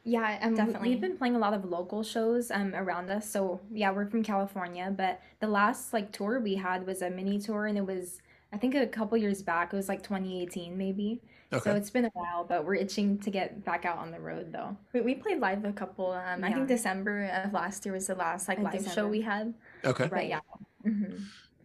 yeah, 0.03 0.39
um, 0.41 0.55
Definitely. 0.55 0.89
we've 0.89 1.01
been 1.01 1.17
playing 1.17 1.35
a 1.35 1.39
lot 1.39 1.53
of 1.53 1.65
local 1.65 2.03
shows 2.03 2.51
um 2.51 2.75
around 2.75 3.09
us. 3.09 3.29
So 3.29 3.61
yeah, 3.71 3.91
we're 3.91 4.09
from 4.09 4.23
California, 4.23 4.93
but 4.95 5.21
the 5.39 5.47
last 5.47 5.93
like 5.93 6.11
tour 6.11 6.39
we 6.39 6.55
had 6.55 6.85
was 6.85 7.01
a 7.01 7.09
mini 7.09 7.39
tour, 7.39 7.67
and 7.67 7.77
it 7.77 7.85
was 7.85 8.21
I 8.51 8.57
think 8.57 8.75
a 8.75 8.85
couple 8.85 9.17
years 9.17 9.41
back. 9.41 9.73
It 9.73 9.75
was 9.75 9.89
like 9.89 10.03
2018 10.03 10.77
maybe. 10.77 11.21
Okay. 11.51 11.69
So 11.69 11.75
it's 11.75 11.89
been 11.91 12.05
a 12.05 12.11
while, 12.13 12.43
but 12.43 12.65
we're 12.65 12.75
itching 12.75 13.19
to 13.19 13.29
get 13.29 13.63
back 13.63 13.85
out 13.85 13.97
on 13.97 14.11
the 14.11 14.19
road 14.19 14.51
though. 14.51 14.75
We, 14.91 15.01
we 15.01 15.15
played 15.15 15.39
live 15.39 15.63
a 15.65 15.71
couple. 15.71 16.11
Um, 16.11 16.43
I 16.43 16.51
think 16.51 16.67
December 16.67 17.25
of 17.43 17.53
last 17.53 17.85
year 17.85 17.93
was 17.93 18.07
the 18.07 18.15
last 18.15 18.47
like 18.47 18.59
live 18.59 18.91
show 18.91 19.07
we 19.07 19.21
had. 19.21 19.53
Okay. 19.85 20.07
Right. 20.07 20.29
Yeah. 20.29 20.39
hmm 20.83 21.15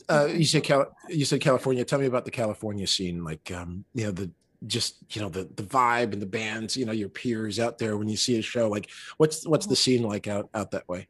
Uh, 0.09 0.26
you 0.26 0.45
said 0.45 0.62
Cal- 0.62 0.95
you 1.09 1.25
said 1.25 1.40
California. 1.40 1.85
Tell 1.85 1.99
me 1.99 2.07
about 2.07 2.25
the 2.25 2.30
California 2.30 2.87
scene, 2.87 3.25
like 3.25 3.50
um, 3.50 3.85
you 3.95 4.04
know 4.04 4.11
the 4.12 4.30
just 4.67 4.97
you 5.15 5.23
know 5.23 5.29
the 5.29 5.49
the 5.55 5.62
vibe 5.62 6.12
and 6.12 6.21
the 6.21 6.27
bands 6.27 6.77
you 6.77 6.85
know 6.85 6.93
your 6.93 7.09
peers 7.09 7.61
out 7.61 7.79
there 7.79 7.97
when 7.97 8.09
you 8.09 8.17
see 8.17 8.38
a 8.38 8.43
show 8.43 8.69
like 8.69 8.91
what's 9.17 9.47
what's 9.47 9.67
the 9.67 9.77
scene 9.77 10.03
like 10.03 10.27
out 10.27 10.49
out 10.55 10.71
that 10.73 10.88
way? 10.88 11.07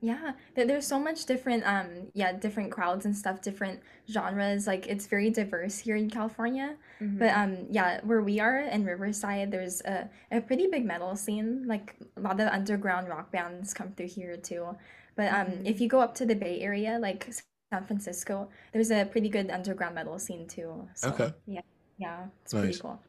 Yeah 0.00 0.32
there's 0.56 0.86
so 0.86 0.98
much 0.98 1.26
different 1.26 1.64
um 1.64 2.08
yeah 2.14 2.32
different 2.32 2.72
crowds 2.72 3.04
and 3.04 3.16
stuff 3.16 3.40
different 3.40 3.80
genres 4.10 4.66
like 4.66 4.88
it's 4.88 5.06
very 5.06 5.30
diverse 5.30 5.78
here 5.78 5.96
in 5.96 6.10
california. 6.10 6.76
Mm-hmm. 7.00 7.18
but 7.18 7.28
um 7.36 7.66
yeah 7.70 8.00
where 8.02 8.22
we 8.22 8.40
are 8.40 8.60
in 8.60 8.84
riverside 8.84 9.50
there's 9.50 9.80
a, 9.82 10.08
a 10.32 10.40
pretty 10.40 10.66
big 10.66 10.84
metal 10.84 11.14
scene 11.14 11.64
like 11.66 11.96
a 12.16 12.20
lot 12.20 12.40
of 12.40 12.48
underground 12.48 13.08
rock 13.08 13.30
bands 13.30 13.74
come 13.74 13.92
through 13.92 14.08
here 14.08 14.36
too. 14.36 14.76
But 15.14 15.32
um 15.32 15.46
mm-hmm. 15.46 15.66
if 15.66 15.80
you 15.80 15.88
go 15.88 16.00
up 16.00 16.14
to 16.16 16.26
the 16.26 16.34
bay 16.34 16.60
area 16.60 16.98
like 16.98 17.32
san 17.70 17.84
francisco 17.84 18.48
there's 18.72 18.90
a 18.90 19.04
pretty 19.04 19.28
good 19.28 19.50
underground 19.50 19.94
metal 19.94 20.18
scene 20.18 20.48
too 20.48 20.88
so, 20.94 21.10
okay. 21.10 21.32
yeah 21.46 21.60
yeah, 22.02 22.26
it's 22.44 22.52
nice. 22.52 22.62
pretty 22.62 22.78
cool. 22.80 23.00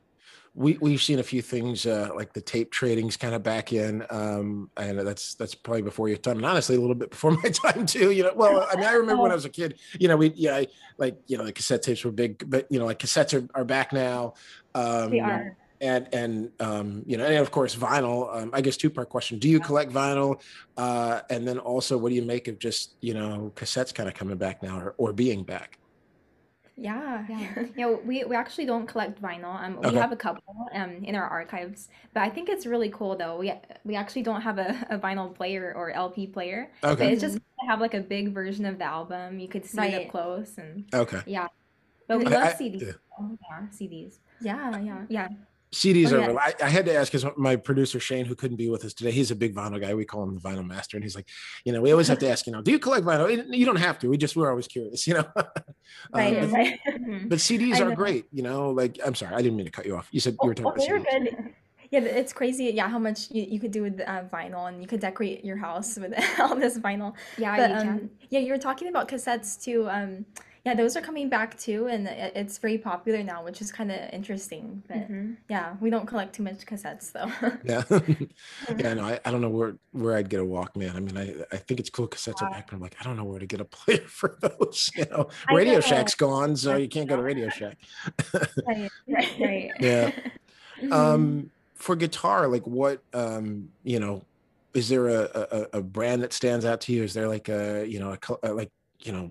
We 0.55 0.77
we've 0.79 1.01
seen 1.01 1.17
a 1.17 1.23
few 1.23 1.41
things 1.41 1.87
uh, 1.87 2.09
like 2.15 2.33
the 2.33 2.41
tape 2.41 2.71
trading's 2.71 3.17
kind 3.17 3.33
of 3.33 3.41
back 3.41 3.73
in, 3.73 4.05
um, 4.11 4.69
and 4.77 4.99
that's 4.99 5.33
that's 5.33 5.55
probably 5.55 5.81
before 5.81 6.09
your 6.09 6.17
time, 6.17 6.37
and 6.37 6.45
honestly 6.45 6.75
a 6.75 6.79
little 6.79 6.95
bit 6.95 7.09
before 7.09 7.31
my 7.43 7.49
time 7.49 7.87
too. 7.87 8.11
You 8.11 8.23
know, 8.23 8.33
well, 8.35 8.67
I 8.71 8.75
mean, 8.75 8.85
I 8.85 8.93
remember 8.93 9.23
when 9.23 9.31
I 9.31 9.35
was 9.35 9.45
a 9.45 9.49
kid. 9.49 9.79
You 9.99 10.07
know, 10.07 10.15
we 10.15 10.31
yeah, 10.35 10.57
I, 10.57 10.67
like 10.99 11.17
you 11.25 11.37
know, 11.37 11.43
the 11.43 11.51
cassette 11.51 11.81
tapes 11.81 12.05
were 12.05 12.11
big, 12.11 12.47
but 12.47 12.71
you 12.71 12.77
know, 12.77 12.85
like 12.85 12.99
cassettes 12.99 13.33
are, 13.33 13.47
are 13.55 13.65
back 13.65 13.93
now. 13.93 14.35
Um, 14.75 15.09
they 15.09 15.19
are. 15.19 15.57
And 15.81 16.07
and 16.13 16.51
um, 16.59 17.01
you 17.07 17.17
know, 17.17 17.25
and 17.25 17.37
of 17.37 17.49
course, 17.49 17.75
vinyl. 17.75 18.33
Um, 18.33 18.51
I 18.53 18.61
guess 18.61 18.77
two 18.77 18.91
part 18.91 19.09
question: 19.09 19.39
Do 19.39 19.49
you 19.49 19.59
collect 19.59 19.91
vinyl? 19.91 20.39
Uh, 20.77 21.21
and 21.31 21.47
then 21.47 21.57
also, 21.57 21.97
what 21.97 22.09
do 22.09 22.15
you 22.15 22.21
make 22.21 22.47
of 22.47 22.59
just 22.59 22.93
you 23.01 23.15
know 23.15 23.51
cassettes 23.55 23.93
kind 23.93 24.07
of 24.07 24.13
coming 24.13 24.37
back 24.37 24.61
now 24.61 24.79
or, 24.79 24.93
or 24.97 25.13
being 25.13 25.43
back? 25.43 25.79
Yeah. 26.75 27.25
Yeah. 27.29 27.65
yeah, 27.77 27.95
we, 28.03 28.23
we 28.23 28.35
actually 28.35 28.65
don't 28.65 28.87
collect 28.87 29.21
vinyl. 29.21 29.61
Um, 29.63 29.79
we 29.81 29.95
have 29.99 30.11
a 30.11 30.15
couple 30.15 30.43
um 30.73 31.03
in 31.03 31.15
our 31.15 31.27
archives, 31.27 31.89
but 32.13 32.23
I 32.23 32.29
think 32.29 32.49
it's 32.49 32.65
really 32.65 32.89
cool 32.89 33.15
though. 33.15 33.37
We 33.37 33.53
we 33.85 33.95
actually 33.95 34.23
don't 34.23 34.41
have 34.41 34.57
a, 34.57 34.87
a 34.89 34.97
vinyl 34.97 35.33
player 35.33 35.73
or 35.75 35.91
LP 35.91 36.27
player. 36.27 36.71
But 36.81 36.99
it's 37.01 37.21
just 37.21 37.35
to 37.37 37.67
have 37.67 37.79
like 37.79 37.93
a 37.93 37.99
big 38.01 38.33
version 38.33 38.65
of 38.65 38.77
the 38.79 38.85
album. 38.85 39.39
You 39.39 39.47
could 39.47 39.65
see 39.65 39.77
it 39.81 40.05
up 40.05 40.11
close 40.11 40.57
and 40.57 40.85
Okay. 40.93 41.21
yeah. 41.27 41.47
But 42.07 42.19
we 42.19 42.25
love 42.25 42.53
CDs. 42.53 42.81
yeah. 42.81 42.93
yeah, 43.49 43.67
CDs. 43.71 44.19
Yeah, 44.41 44.79
yeah. 44.79 45.05
Yeah. 45.09 45.27
CDs 45.73 46.13
oh, 46.13 46.21
are. 46.21 46.31
Yeah. 46.31 46.37
I, 46.39 46.53
I, 46.65 46.69
had 46.69 46.85
to 46.85 46.95
ask 46.95 47.11
because 47.11 47.29
my 47.35 47.55
producer 47.55 47.99
Shane, 47.99 48.25
who 48.25 48.35
couldn't 48.35 48.57
be 48.57 48.69
with 48.69 48.85
us 48.85 48.93
today, 48.93 49.11
he's 49.11 49.31
a 49.31 49.35
big 49.35 49.55
vinyl 49.55 49.81
guy. 49.81 49.93
We 49.95 50.05
call 50.05 50.23
him 50.23 50.35
the 50.35 50.39
vinyl 50.39 50.65
master, 50.65 50.97
and 50.97 51.03
he's 51.03 51.15
like, 51.15 51.27
you 51.65 51.73
know, 51.73 51.81
we 51.81 51.91
always 51.91 52.07
have 52.07 52.19
to 52.19 52.29
ask, 52.29 52.45
you 52.45 52.53
know, 52.53 52.61
do 52.61 52.71
you 52.71 52.77
collect 52.77 53.05
vinyl? 53.05 53.43
You 53.49 53.65
don't 53.65 53.77
have 53.77 53.97
to. 53.99 54.09
We 54.09 54.17
just 54.17 54.35
we're 54.35 54.49
always 54.49 54.67
curious, 54.67 55.07
you 55.07 55.15
know. 55.15 55.25
right, 56.13 56.43
um, 56.43 56.53
right. 56.53 56.79
but 57.27 57.39
CDs 57.47 57.79
are 57.79 57.95
great, 57.95 58.27
you 58.31 58.43
know. 58.43 58.69
Like, 58.69 58.99
I'm 59.03 59.15
sorry, 59.15 59.33
I 59.33 59.41
didn't 59.41 59.57
mean 59.57 59.65
to 59.65 59.71
cut 59.71 59.85
you 59.85 59.97
off. 59.97 60.07
You 60.11 60.19
said 60.19 60.37
you 60.41 60.47
were 60.47 60.53
talking 60.53 60.83
oh, 60.91 60.95
about 60.95 61.05
CDs. 61.05 61.33
Good. 61.33 61.53
Yeah, 61.89 61.99
it's 61.99 62.33
crazy. 62.33 62.65
Yeah, 62.73 62.87
how 62.87 62.97
much 62.97 63.29
you, 63.29 63.43
you 63.43 63.59
could 63.59 63.71
do 63.71 63.83
with 63.83 64.01
uh, 64.01 64.23
vinyl, 64.33 64.67
and 64.67 64.81
you 64.81 64.87
could 64.87 64.99
decorate 64.99 65.43
your 65.43 65.57
house 65.57 65.97
with 65.97 66.13
all 66.39 66.55
this 66.55 66.77
vinyl. 66.79 67.13
Yeah, 67.37 67.57
but, 67.57 67.71
um, 67.71 68.09
yeah, 68.29 68.39
you 68.39 68.51
were 68.51 68.57
talking 68.59 68.89
about 68.89 69.07
cassettes 69.07 69.61
too. 69.61 69.87
Um, 69.89 70.25
yeah, 70.65 70.75
those 70.75 70.95
are 70.95 71.01
coming 71.01 71.27
back 71.27 71.57
too, 71.57 71.87
and 71.87 72.07
it's 72.07 72.57
very 72.57 72.77
popular 72.77 73.21
now, 73.21 73.43
which 73.43 73.61
is 73.61 73.69
kind 73.69 73.91
of 73.91 73.99
interesting. 74.13 74.81
But 74.87 74.97
mm-hmm. 74.97 75.33
yeah, 75.49 75.75
we 75.81 75.89
don't 75.89 76.05
collect 76.05 76.35
too 76.35 76.43
much 76.43 76.65
cassettes 76.65 77.11
though. 77.11 77.29
yeah, 77.65 77.83
yeah. 78.77 78.93
No, 78.93 79.03
I, 79.03 79.19
I 79.25 79.31
don't 79.31 79.41
know 79.41 79.49
where 79.49 79.75
where 79.91 80.15
I'd 80.15 80.29
get 80.29 80.39
a 80.39 80.43
Walkman. 80.43 80.95
I 80.95 81.01
mean, 81.01 81.17
I 81.17 81.35
I 81.53 81.57
think 81.57 81.81
it's 81.81 81.89
cool 81.89 82.07
cassettes 82.07 82.41
are 82.41 82.49
back, 82.49 82.67
but 82.67 82.77
I'm 82.77 82.81
like, 82.81 82.95
I 82.97 83.03
don't 83.03 83.17
know 83.17 83.25
where 83.25 83.39
to 83.39 83.45
get 83.45 83.59
a 83.59 83.65
player 83.65 83.97
for 84.07 84.37
those. 84.39 84.89
You 84.95 85.05
know, 85.11 85.27
Radio 85.51 85.75
know. 85.75 85.81
Shack's 85.81 86.15
gone, 86.15 86.55
so 86.55 86.77
you 86.77 86.87
can't 86.87 87.09
go 87.09 87.17
to 87.17 87.23
Radio 87.23 87.49
Shack. 87.49 87.77
right, 88.65 88.89
right, 89.09 89.33
right. 89.39 89.71
Yeah. 89.81 90.11
Mm-hmm. 90.81 90.93
Um, 90.93 91.51
for 91.75 91.97
guitar, 91.97 92.47
like 92.47 92.65
what 92.65 93.03
um, 93.13 93.67
you 93.83 93.99
know, 93.99 94.23
is 94.73 94.87
there 94.87 95.09
a, 95.09 95.67
a, 95.73 95.79
a 95.79 95.81
brand 95.81 96.23
that 96.23 96.31
stands 96.31 96.63
out 96.63 96.79
to 96.81 96.93
you? 96.93 97.03
Is 97.03 97.13
there 97.13 97.27
like 97.27 97.49
a 97.49 97.85
you 97.85 97.99
know 97.99 98.15
a, 98.43 98.53
like 98.53 98.71
you 99.01 99.11
know 99.11 99.29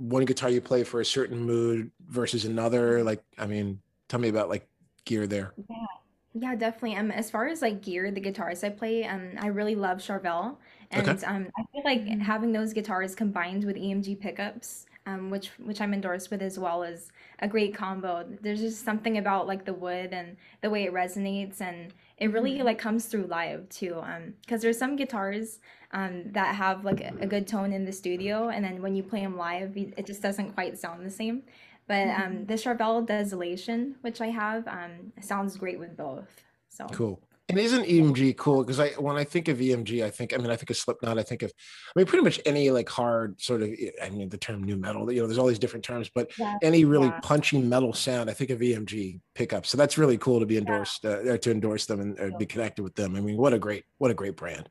one 0.00 0.24
guitar 0.24 0.50
you 0.50 0.60
play 0.60 0.82
for 0.82 1.00
a 1.00 1.04
certain 1.04 1.38
mood 1.38 1.90
versus 2.08 2.44
another? 2.44 3.04
Like, 3.04 3.22
I 3.38 3.46
mean, 3.46 3.80
tell 4.08 4.20
me 4.20 4.28
about 4.28 4.48
like 4.48 4.66
gear 5.04 5.26
there. 5.26 5.52
Yeah. 5.68 5.86
Yeah, 6.32 6.54
definitely. 6.54 6.96
Um, 6.96 7.10
as 7.10 7.28
far 7.28 7.48
as 7.48 7.60
like 7.60 7.82
gear, 7.82 8.10
the 8.12 8.20
guitars 8.20 8.62
I 8.62 8.70
play, 8.70 9.04
um, 9.04 9.32
I 9.40 9.48
really 9.48 9.74
love 9.74 9.98
Charvel, 9.98 10.58
and 10.92 11.08
okay. 11.08 11.26
um, 11.26 11.48
I 11.58 11.62
feel 11.72 11.82
like 11.84 12.06
having 12.20 12.52
those 12.52 12.72
guitars 12.72 13.16
combined 13.16 13.64
with 13.64 13.74
EMG 13.74 14.20
pickups, 14.20 14.86
um, 15.10 15.30
which 15.30 15.48
which 15.58 15.80
I'm 15.80 15.94
endorsed 15.94 16.30
with 16.30 16.42
as 16.42 16.58
well, 16.58 16.82
is 16.82 17.10
a 17.40 17.48
great 17.48 17.74
combo. 17.74 18.26
There's 18.40 18.60
just 18.60 18.84
something 18.84 19.18
about 19.18 19.46
like 19.46 19.64
the 19.64 19.74
wood 19.74 20.12
and 20.12 20.36
the 20.60 20.70
way 20.70 20.84
it 20.84 20.92
resonates, 20.92 21.60
and 21.60 21.92
it 22.18 22.32
really 22.32 22.56
mm-hmm. 22.56 22.64
like 22.64 22.78
comes 22.78 23.06
through 23.06 23.26
live 23.26 23.68
too. 23.68 24.00
Um, 24.02 24.34
because 24.40 24.62
there's 24.62 24.78
some 24.78 24.96
guitars 24.96 25.58
um, 25.92 26.24
that 26.32 26.54
have 26.54 26.84
like 26.84 27.00
a, 27.00 27.12
a, 27.20 27.26
good 27.26 27.46
tone 27.46 27.72
in 27.72 27.84
the 27.84 27.92
studio, 27.92 28.48
and 28.48 28.64
then 28.64 28.82
when 28.82 28.94
you 28.94 29.02
play 29.02 29.20
them 29.20 29.36
live, 29.36 29.76
it 29.76 30.06
just 30.06 30.22
doesn't 30.22 30.52
quite 30.52 30.78
sound 30.78 31.04
the 31.04 31.10
same. 31.10 31.42
But 31.86 32.08
um, 32.08 32.20
mm-hmm. 32.20 32.44
the 32.44 32.54
Charvel 32.54 33.04
Desolation, 33.04 33.96
which 34.02 34.20
I 34.20 34.28
have, 34.28 34.68
um, 34.68 35.12
sounds 35.20 35.56
great 35.56 35.78
with 35.78 35.96
both. 35.96 36.44
So 36.68 36.86
cool. 36.86 37.20
And 37.50 37.58
isn't 37.58 37.84
EMG 37.84 38.36
cool? 38.36 38.62
Because 38.62 38.78
I, 38.78 38.90
when 38.90 39.16
I 39.16 39.24
think 39.24 39.48
of 39.48 39.58
EMG, 39.58 40.04
I 40.04 40.10
think, 40.10 40.32
I 40.32 40.36
mean, 40.36 40.50
I 40.50 40.56
think 40.56 40.70
of 40.70 40.76
Slipknot. 40.76 41.18
I 41.18 41.24
think 41.24 41.42
of, 41.42 41.52
I 41.88 41.98
mean, 41.98 42.06
pretty 42.06 42.22
much 42.22 42.40
any 42.46 42.70
like 42.70 42.88
hard 42.88 43.40
sort 43.40 43.62
of, 43.62 43.70
I 44.00 44.08
mean, 44.10 44.28
the 44.28 44.38
term 44.38 44.62
new 44.62 44.76
metal. 44.76 45.10
You 45.10 45.22
know, 45.22 45.26
there's 45.26 45.38
all 45.38 45.48
these 45.48 45.58
different 45.58 45.84
terms, 45.84 46.08
but 46.14 46.30
yeah, 46.38 46.56
any 46.62 46.84
really 46.84 47.08
yeah. 47.08 47.18
punchy 47.22 47.58
metal 47.58 47.92
sound, 47.92 48.30
I 48.30 48.34
think 48.34 48.50
of 48.50 48.60
EMG 48.60 49.20
pickups. 49.34 49.68
So 49.68 49.76
that's 49.76 49.98
really 49.98 50.16
cool 50.16 50.38
to 50.38 50.46
be 50.46 50.58
endorsed, 50.58 51.02
yeah. 51.02 51.32
uh, 51.32 51.36
to 51.38 51.50
endorse 51.50 51.86
them 51.86 52.00
and 52.00 52.20
uh, 52.20 52.36
be 52.38 52.46
connected 52.46 52.82
with 52.82 52.94
them. 52.94 53.16
I 53.16 53.20
mean, 53.20 53.36
what 53.36 53.52
a 53.52 53.58
great, 53.58 53.84
what 53.98 54.12
a 54.12 54.14
great 54.14 54.36
brand. 54.36 54.68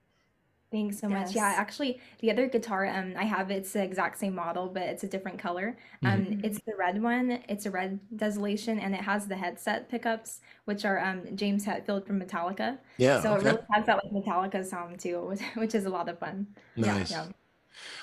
Thanks 0.72 1.00
so 1.00 1.10
much. 1.10 1.34
Yeah, 1.34 1.52
actually, 1.58 2.00
the 2.20 2.30
other 2.30 2.48
guitar 2.48 2.86
um 2.86 3.14
I 3.18 3.24
have 3.24 3.50
it's 3.50 3.74
the 3.74 3.84
exact 3.84 4.20
same 4.20 4.36
model, 4.36 4.68
but 4.68 4.84
it's 4.84 5.04
a 5.04 5.08
different 5.08 5.40
color. 5.40 5.76
Um, 6.06 6.26
mm-hmm. 6.26 6.46
it's 6.46 6.60
the 6.66 6.74
red 6.78 7.02
one. 7.02 7.40
It's 7.50 7.66
a 7.66 7.72
red 7.72 8.00
Desolation, 8.16 8.80
and 8.80 8.94
it 8.94 9.02
has 9.02 9.28
the 9.28 9.36
Het 9.36 9.60
Set 9.60 9.90
pickups, 9.90 10.42
which 10.66 10.86
are 10.86 11.00
um 11.00 11.36
James 11.36 11.66
Hetfield 11.66 12.06
from 12.06 12.22
Metallica. 12.22 12.78
Yeah. 12.98 13.20
So 13.22 13.34
it 13.34 13.44
really 13.44 13.62
has 13.74 13.88
that 13.88 14.00
like 14.04 14.14
Metallica 14.14 14.64
sound 14.64 15.00
too, 15.00 15.22
which, 15.22 15.42
which 15.56 15.74
is 15.74 15.86
a 15.86 15.90
lot 15.90 16.08
of 16.08 16.20
fun. 16.20 16.46
Nice. 16.76 17.10
Yeah. 17.10 17.26
yeah. 17.26 17.32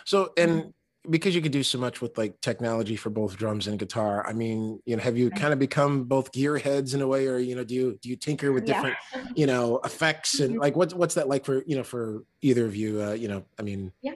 So 0.05 0.33
and 0.37 0.74
because 1.09 1.35
you 1.35 1.42
can 1.42 1.53
do 1.53 1.62
so 1.62 1.79
much 1.79 2.01
with 2.01 2.16
like 2.19 2.40
technology 2.40 2.97
for 2.97 3.11
both 3.11 3.37
drums 3.37 3.66
and 3.66 3.79
guitar. 3.79 4.27
I 4.27 4.33
mean, 4.33 4.81
you 4.85 4.97
know, 4.97 5.03
have 5.03 5.16
you 5.16 5.31
kind 5.31 5.53
of 5.53 5.59
become 5.59 6.05
both 6.05 6.33
gearheads 6.33 6.95
in 6.95 7.03
a 7.03 7.07
way, 7.07 7.27
or 7.27 7.38
you 7.38 7.55
know, 7.55 7.64
do 7.64 7.75
you 7.75 7.99
do 8.01 8.09
you 8.09 8.16
tinker 8.16 8.53
with 8.53 8.64
different, 8.64 8.97
yeah. 9.14 9.25
you 9.35 9.47
know, 9.47 9.81
effects 9.85 10.40
and 10.40 10.59
like 10.59 10.77
what's 10.77 10.95
what's 10.95 11.14
that 11.14 11.29
like 11.29 11.45
for 11.45 11.62
you 11.66 11.77
know 11.77 11.85
for 11.85 12.25
either 12.42 12.64
of 12.64 12.77
you? 12.77 13.03
Uh, 13.03 13.12
you 13.12 13.29
know, 13.29 13.45
I 13.59 13.62
mean, 13.62 13.92
yeah. 14.03 14.12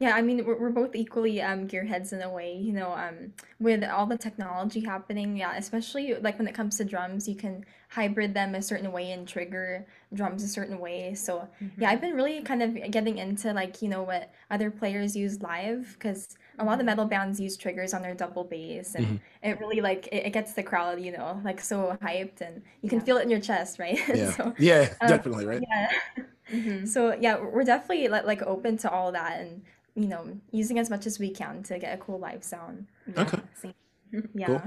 Yeah, 0.00 0.14
I 0.14 0.22
mean, 0.22 0.46
we're, 0.46 0.58
we're 0.58 0.70
both 0.70 0.96
equally 0.96 1.42
um, 1.42 1.68
gearheads 1.68 2.14
in 2.14 2.22
a 2.22 2.30
way, 2.30 2.56
you 2.56 2.72
know, 2.72 2.92
um, 2.92 3.34
with 3.58 3.84
all 3.84 4.06
the 4.06 4.16
technology 4.16 4.80
happening. 4.80 5.36
Yeah, 5.36 5.54
especially 5.56 6.14
like 6.14 6.38
when 6.38 6.48
it 6.48 6.54
comes 6.54 6.78
to 6.78 6.84
drums, 6.86 7.28
you 7.28 7.34
can 7.34 7.66
hybrid 7.90 8.32
them 8.32 8.54
a 8.54 8.62
certain 8.62 8.92
way 8.92 9.12
and 9.12 9.28
trigger 9.28 9.86
drums 10.14 10.42
a 10.42 10.48
certain 10.48 10.78
way. 10.78 11.12
So, 11.12 11.48
mm-hmm. 11.62 11.82
yeah, 11.82 11.90
I've 11.90 12.00
been 12.00 12.14
really 12.14 12.40
kind 12.40 12.62
of 12.62 12.90
getting 12.90 13.18
into 13.18 13.52
like, 13.52 13.82
you 13.82 13.88
know, 13.88 14.02
what 14.02 14.32
other 14.50 14.70
players 14.70 15.14
use 15.14 15.42
live 15.42 15.94
because 15.98 16.38
a 16.58 16.64
lot 16.64 16.74
of 16.74 16.78
mm-hmm. 16.78 16.86
metal 16.86 17.04
bands 17.04 17.38
use 17.38 17.58
triggers 17.58 17.92
on 17.92 18.00
their 18.00 18.14
double 18.14 18.44
bass 18.44 18.94
and 18.94 19.04
mm-hmm. 19.04 19.16
it 19.42 19.60
really 19.60 19.82
like 19.82 20.06
it, 20.12 20.26
it, 20.26 20.32
gets 20.32 20.54
the 20.54 20.62
crowd, 20.62 20.98
you 20.98 21.12
know, 21.12 21.42
like 21.44 21.60
so 21.60 21.98
hyped 22.00 22.40
and 22.40 22.62
you 22.80 22.88
can 22.88 23.00
yeah. 23.00 23.04
feel 23.04 23.16
it 23.18 23.24
in 23.24 23.30
your 23.30 23.40
chest, 23.40 23.78
right? 23.78 24.00
Yeah, 24.08 24.32
so, 24.32 24.54
yeah, 24.58 24.94
um, 25.02 25.08
definitely, 25.08 25.44
right? 25.44 25.62
Yeah. 25.68 25.92
Mm-hmm. 26.52 26.86
So 26.86 27.16
yeah, 27.20 27.38
we're 27.38 27.64
definitely 27.64 28.08
like, 28.08 28.24
like 28.24 28.42
open 28.42 28.76
to 28.78 28.90
all 28.90 29.12
that 29.12 29.40
and 29.40 29.62
you 29.94 30.06
know, 30.06 30.38
using 30.50 30.78
as 30.78 30.90
much 30.90 31.06
as 31.06 31.18
we 31.18 31.30
can 31.30 31.62
to 31.64 31.78
get 31.78 31.94
a 31.94 31.98
cool 31.98 32.18
live 32.18 32.44
sound. 32.44 32.86
Yeah. 33.06 33.22
Okay. 33.22 33.40
Yeah. 34.34 34.46
Cool. 34.46 34.62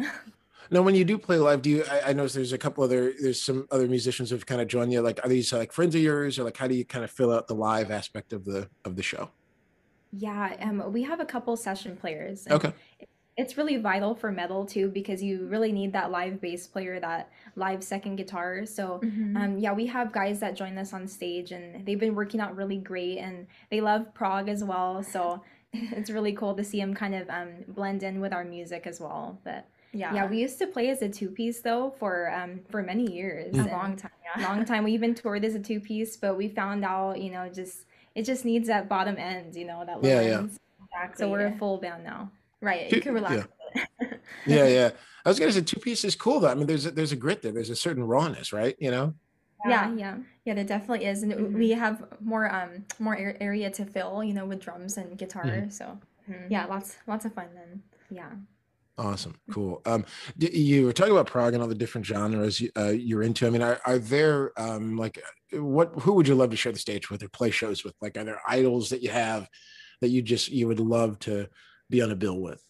Now, 0.72 0.84
when 0.84 0.96
you 0.96 1.04
do 1.04 1.18
play 1.18 1.38
live, 1.38 1.62
do 1.62 1.70
you? 1.70 1.84
I, 1.92 2.12
I 2.12 2.14
know 2.14 2.26
there's 2.26 2.54
a 2.54 2.58
couple 2.58 2.82
other, 2.82 3.12
there's 3.22 3.42
some 3.42 3.68
other 3.72 3.90
musicians 3.90 4.30
who've 4.30 4.46
kind 4.46 4.62
of 4.62 4.70
joined 4.70 4.94
you. 4.94 5.02
Like, 5.02 5.20
are 5.22 5.28
these 5.28 5.52
like 5.52 5.74
friends 5.74 5.96
of 5.96 6.02
yours, 6.02 6.40
or 6.40 6.46
like 6.46 6.56
how 6.56 6.66
do 6.66 6.76
you 6.76 6.86
kind 6.86 7.04
of 7.04 7.12
fill 7.12 7.34
out 7.34 7.50
the 7.50 7.56
live 7.56 7.92
aspect 7.92 8.32
of 8.32 8.46
the 8.46 8.70
of 8.86 8.96
the 8.96 9.04
show? 9.04 9.32
Yeah, 10.14 10.56
um, 10.62 10.94
we 10.94 11.04
have 11.04 11.20
a 11.20 11.26
couple 11.26 11.58
session 11.58 11.98
players. 11.98 12.48
Okay 12.50 12.72
it's 13.00 13.12
really 13.58 13.78
vital 13.78 14.14
for 14.14 14.32
metal 14.32 14.66
too 14.66 14.90
because 14.90 15.24
you 15.24 15.48
really 15.48 15.72
need 15.72 15.94
that 15.94 16.12
live 16.12 16.40
bass 16.40 16.68
player 16.68 17.00
that 17.00 17.30
live 17.56 17.84
second 17.84 18.16
guitar. 18.16 18.66
So 18.66 19.00
mm-hmm. 19.04 19.38
um, 19.38 19.58
yeah 19.58 19.74
we 19.74 19.88
have 19.88 20.12
guys 20.12 20.40
that 20.40 20.56
join 20.56 20.78
us 20.78 20.94
on 20.94 21.08
stage 21.08 21.52
and 21.52 21.86
they've 21.86 22.00
been 22.00 22.16
working 22.16 22.40
out 22.40 22.56
really 22.56 22.78
great 22.78 23.18
and 23.18 23.48
they 23.72 23.82
love 23.82 24.14
prog 24.14 24.50
as 24.50 24.64
well. 24.64 25.04
So 25.04 25.42
it's 25.74 26.10
really 26.10 26.34
cool 26.34 26.54
to 26.56 26.64
see 26.64 26.80
them 26.80 26.94
kind 26.94 27.16
of 27.16 27.30
um, 27.30 27.50
blend 27.68 28.04
in 28.04 28.22
with 28.22 28.34
our 28.34 28.46
music 28.46 28.86
as 28.86 29.00
well. 29.00 29.40
But 29.44 29.68
yeah 29.96 30.14
yeah. 30.14 30.26
we 30.28 30.40
used 30.40 30.58
to 30.58 30.66
play 30.66 30.90
as 30.90 31.04
a 31.04 31.10
two 31.10 31.30
piece 31.30 31.62
though 31.62 31.94
for 32.00 32.32
um 32.32 32.60
for 32.70 32.84
many 32.84 33.12
years. 33.12 33.56
A 33.56 33.64
long 33.64 33.96
time 33.96 34.12
yeah. 34.38 34.48
Long 34.48 34.66
time. 34.66 34.84
We 34.84 34.94
even 34.94 35.14
toured 35.14 35.46
as 35.46 35.56
a 35.56 35.60
two 35.60 35.80
piece 35.80 36.18
but 36.18 36.38
we 36.38 36.50
found 36.50 36.86
out 36.86 37.20
you 37.20 37.32
know 37.32 37.50
just 37.50 37.86
it 38.14 38.24
just 38.24 38.46
needs 38.46 38.68
that 38.68 38.88
bottom 38.88 39.18
end 39.18 39.56
you 39.56 39.66
know 39.66 39.84
that 39.86 40.04
yeah, 40.04 40.22
yeah. 40.22 40.40
Exactly. 40.42 41.18
so 41.18 41.30
we're 41.32 41.48
a 41.48 41.58
full 41.58 41.78
band 41.78 42.04
now 42.04 42.32
Right. 42.64 42.90
You 42.92 43.02
can 43.02 43.14
relax. 43.14 43.46
Yeah. 43.76 43.84
yeah, 44.46 44.68
yeah. 44.68 44.90
I 45.26 45.30
was 45.30 45.38
gonna 45.38 45.52
say 45.52 45.62
two 45.62 45.80
piece 45.80 46.06
is 46.06 46.16
cool 46.16 46.40
though. 46.40 46.48
I 46.48 46.56
mean, 46.56 46.66
there's 46.66 46.86
a, 46.86 46.92
there's 46.92 47.12
a 47.12 47.18
grit 47.18 47.42
there. 47.42 47.52
There's 47.52 47.70
a 47.70 47.76
certain 47.76 48.04
rawness, 48.04 48.54
right? 48.54 48.76
You 48.80 48.92
know. 48.92 49.14
Yeah, 49.66 49.94
yeah, 49.96 50.18
yeah. 50.46 50.54
There 50.56 50.64
definitely 50.64 51.06
is, 51.06 51.24
and 51.24 51.34
mm-hmm. 51.34 51.58
we 51.58 51.72
have 51.72 52.04
more 52.22 52.54
um 52.54 52.86
more 53.00 53.18
area 53.18 53.70
to 53.72 53.86
fill, 53.86 54.24
you 54.24 54.34
know, 54.34 54.46
with 54.46 54.62
drums 54.62 54.98
and 54.98 55.18
guitar. 55.18 55.46
Mm-hmm. 55.46 55.70
So 55.70 56.00
mm-hmm. 56.30 56.52
yeah, 56.52 56.66
lots 56.66 56.98
lots 57.06 57.26
of 57.26 57.34
fun 57.34 57.48
then. 57.54 57.84
Yeah. 58.10 58.30
Awesome, 58.98 59.36
cool. 59.52 59.82
Um, 59.88 60.06
you 60.38 60.86
were 60.86 60.94
talking 60.94 61.14
about 61.14 61.26
prog 61.26 61.54
and 61.54 61.64
all 61.64 61.70
the 61.70 61.74
different 61.74 62.06
genres 62.06 62.62
uh, 62.78 62.90
you're 62.90 63.24
into. 63.24 63.48
I 63.48 63.50
mean, 63.50 63.64
are, 63.64 63.82
are 63.86 63.98
there 63.98 64.52
um 64.58 64.98
like 64.98 65.22
what 65.52 65.92
who 66.00 66.14
would 66.14 66.28
you 66.28 66.36
love 66.36 66.52
to 66.52 66.58
share 66.58 66.72
the 66.72 66.80
stage 66.80 67.10
with 67.10 67.24
or 67.24 67.30
play 67.30 67.50
shows 67.50 67.84
with? 67.84 67.96
Like, 68.02 68.18
are 68.18 68.24
there 68.24 68.42
idols 68.48 68.90
that 68.90 69.02
you 69.02 69.10
have 69.10 69.50
that 70.02 70.10
you 70.10 70.22
just 70.22 70.50
you 70.50 70.68
would 70.68 70.80
love 70.80 71.18
to 71.20 71.48
be 71.94 72.02
on 72.02 72.12
a 72.12 72.16
bill 72.16 72.40
with? 72.40 72.64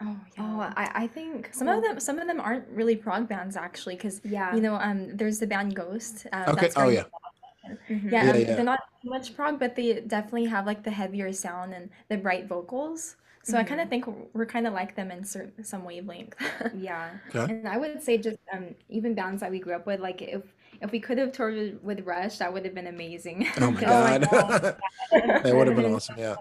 Oh, 0.00 0.16
yeah. 0.36 0.44
Oh, 0.44 0.60
I, 0.60 0.90
I 0.94 1.06
think 1.08 1.48
some 1.52 1.66
of 1.66 1.82
them 1.82 1.98
some 1.98 2.18
of 2.20 2.28
them 2.28 2.40
aren't 2.40 2.68
really 2.68 2.94
prog 2.94 3.28
bands 3.28 3.56
actually 3.56 3.96
because 3.96 4.20
yeah 4.24 4.54
you 4.54 4.60
know 4.60 4.76
um 4.76 5.16
there's 5.16 5.40
the 5.40 5.46
band 5.46 5.74
Ghost 5.74 6.26
um, 6.32 6.50
okay 6.50 6.70
oh 6.76 6.88
yeah 6.88 7.02
mm-hmm. 7.90 8.08
yeah, 8.08 8.24
yeah, 8.24 8.30
um, 8.30 8.38
yeah, 8.38 8.54
they're 8.54 8.64
not 8.64 8.80
too 9.02 9.10
much 9.10 9.34
prog 9.34 9.58
but 9.58 9.74
they 9.74 10.00
definitely 10.06 10.44
have 10.44 10.66
like 10.66 10.84
the 10.84 10.90
heavier 10.92 11.32
sound 11.32 11.74
and 11.74 11.90
the 12.08 12.16
bright 12.16 12.46
vocals 12.46 13.16
so 13.42 13.54
mm-hmm. 13.54 13.60
I 13.60 13.64
kind 13.64 13.80
of 13.80 13.88
think 13.88 14.04
we're 14.34 14.46
kind 14.46 14.68
of 14.68 14.72
like 14.72 14.94
them 14.94 15.10
in 15.10 15.24
certain 15.24 15.64
some 15.64 15.84
wavelength 15.84 16.36
yeah 16.76 17.10
okay. 17.34 17.52
and 17.52 17.66
I 17.66 17.76
would 17.76 18.00
say 18.00 18.18
just 18.18 18.38
um 18.52 18.76
even 18.88 19.16
bands 19.16 19.40
that 19.40 19.50
we 19.50 19.58
grew 19.58 19.74
up 19.74 19.84
with 19.84 19.98
like 19.98 20.22
if 20.22 20.42
if 20.80 20.92
we 20.92 21.00
could 21.00 21.18
have 21.18 21.32
toured 21.32 21.82
with 21.82 22.06
Rush 22.06 22.38
that 22.38 22.52
would 22.52 22.64
have 22.64 22.74
been 22.74 22.86
amazing 22.86 23.48
oh 23.60 23.72
my 23.72 23.80
god, 23.80 24.28
oh 24.32 24.38
my 24.38 24.50
god. 24.60 24.76
that 25.42 25.56
would 25.56 25.66
have 25.66 25.76
been 25.76 25.92
awesome 25.92 26.14
yeah 26.18 26.36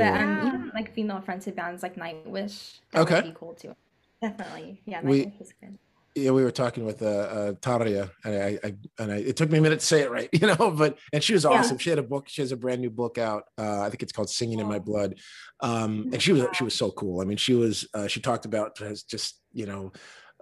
Cool. 0.00 0.12
But 0.12 0.20
um, 0.20 0.46
even 0.46 0.70
like 0.74 0.94
female 0.94 1.20
fronted 1.20 1.56
bands 1.56 1.82
like 1.82 1.96
Nightwish, 1.96 2.80
that 2.92 3.02
okay. 3.02 3.14
would 3.16 3.24
be 3.24 3.32
cool 3.34 3.54
too. 3.54 3.74
Definitely, 4.22 4.82
yeah. 4.86 5.02
Nightwish 5.02 5.08
we, 5.08 5.32
is 5.40 5.52
good. 5.60 5.78
Yeah, 6.16 6.32
we 6.32 6.42
were 6.42 6.50
talking 6.50 6.84
with 6.84 7.02
uh, 7.02 7.06
uh 7.06 7.52
Tarja, 7.52 8.10
and 8.24 8.34
I, 8.34 8.58
I 8.64 8.74
and 8.98 9.12
I, 9.12 9.16
it 9.16 9.36
took 9.36 9.50
me 9.50 9.58
a 9.58 9.60
minute 9.60 9.80
to 9.80 9.86
say 9.86 10.00
it 10.00 10.10
right, 10.10 10.28
you 10.32 10.46
know. 10.46 10.70
But 10.70 10.98
and 11.12 11.22
she 11.22 11.32
was 11.32 11.44
awesome. 11.44 11.76
Yeah. 11.76 11.82
She 11.82 11.90
had 11.90 11.98
a 11.98 12.02
book. 12.02 12.28
She 12.28 12.42
has 12.42 12.52
a 12.52 12.56
brand 12.56 12.80
new 12.80 12.90
book 12.90 13.18
out. 13.18 13.44
Uh, 13.56 13.80
I 13.80 13.90
think 13.90 14.02
it's 14.02 14.12
called 14.12 14.28
"Singing 14.28 14.58
in 14.58 14.66
My 14.66 14.78
Blood," 14.78 15.16
um, 15.60 16.10
and 16.12 16.20
she 16.20 16.32
was 16.32 16.46
she 16.54 16.64
was 16.64 16.74
so 16.74 16.90
cool. 16.90 17.20
I 17.20 17.24
mean, 17.24 17.36
she 17.36 17.54
was 17.54 17.86
uh, 17.94 18.08
she 18.08 18.20
talked 18.20 18.44
about 18.44 18.76
just 19.08 19.40
you 19.52 19.66
know 19.66 19.92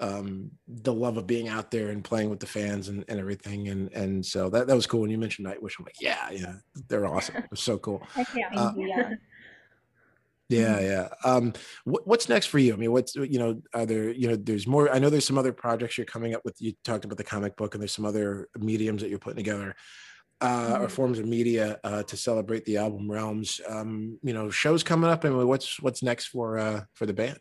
um, 0.01 0.51
the 0.66 0.92
love 0.92 1.16
of 1.16 1.27
being 1.27 1.49
out 1.49 1.71
there 1.71 1.88
and 1.88 2.05
playing 2.05 2.31
with 2.31 2.40
the 2.40 2.47
fans 2.47 2.88
and, 2.88 3.05
and 3.09 3.18
everything. 3.18 3.68
And 3.68 3.92
and 3.92 4.25
so 4.25 4.49
that, 4.51 4.66
that 4.66 4.75
was 4.75 4.87
cool. 4.87 5.01
When 5.01 5.11
you 5.11 5.18
mentioned 5.18 5.47
Nightwish, 5.47 5.79
I'm 5.79 5.85
like, 5.85 6.01
yeah, 6.01 6.31
yeah, 6.31 6.55
they're 6.88 7.07
awesome. 7.07 7.37
It 7.49 7.51
was 7.51 7.61
so 7.61 7.79
cool. 7.79 8.03
Uh, 8.16 8.73
yeah. 8.77 9.14
Yeah, 10.48 10.76
mm-hmm. 10.76 10.84
yeah. 10.84 11.08
Um, 11.24 11.52
what, 11.84 12.06
what's 12.06 12.28
next 12.28 12.46
for 12.46 12.58
you? 12.58 12.72
I 12.72 12.76
mean, 12.76 12.92
what's 12.92 13.14
you 13.14 13.38
know, 13.38 13.61
are 13.74 13.84
there 13.84 14.11
you 14.11 14.28
know, 14.28 14.37
there's 14.37 14.66
more. 14.66 14.90
I 14.90 14.98
know 14.98 15.11
there's 15.11 15.26
some 15.26 15.38
other 15.38 15.52
projects 15.52 15.98
you're 15.98 16.06
coming 16.06 16.34
up 16.34 16.42
with. 16.44 16.61
You 16.61 16.72
talked 16.84 17.04
about 17.04 17.18
the 17.18 17.24
comic 17.24 17.56
book, 17.56 17.74
and 17.74 17.82
there's 17.82 17.92
some 17.92 18.06
other 18.06 18.48
mediums 18.58 19.02
that 19.02 19.11
you're 19.11 19.18
putting 19.18 19.37
together, 19.37 19.76
uh, 20.40 20.48
mm-hmm. 20.48 20.82
or 20.82 20.88
forms 20.88 21.18
of 21.18 21.26
media 21.26 21.78
uh, 21.84 22.02
to 22.04 22.16
celebrate 22.16 22.64
the 22.64 22.78
album 22.78 23.11
Realms. 23.11 23.61
Um, 23.68 24.18
you 24.22 24.32
know, 24.32 24.48
shows 24.48 24.82
coming 24.82 25.11
up, 25.11 25.24
and 25.24 25.46
what's 25.46 25.80
what's 25.80 26.02
next 26.02 26.28
for 26.28 26.58
uh, 26.58 26.82
for 26.94 27.04
the 27.04 27.14
band? 27.14 27.40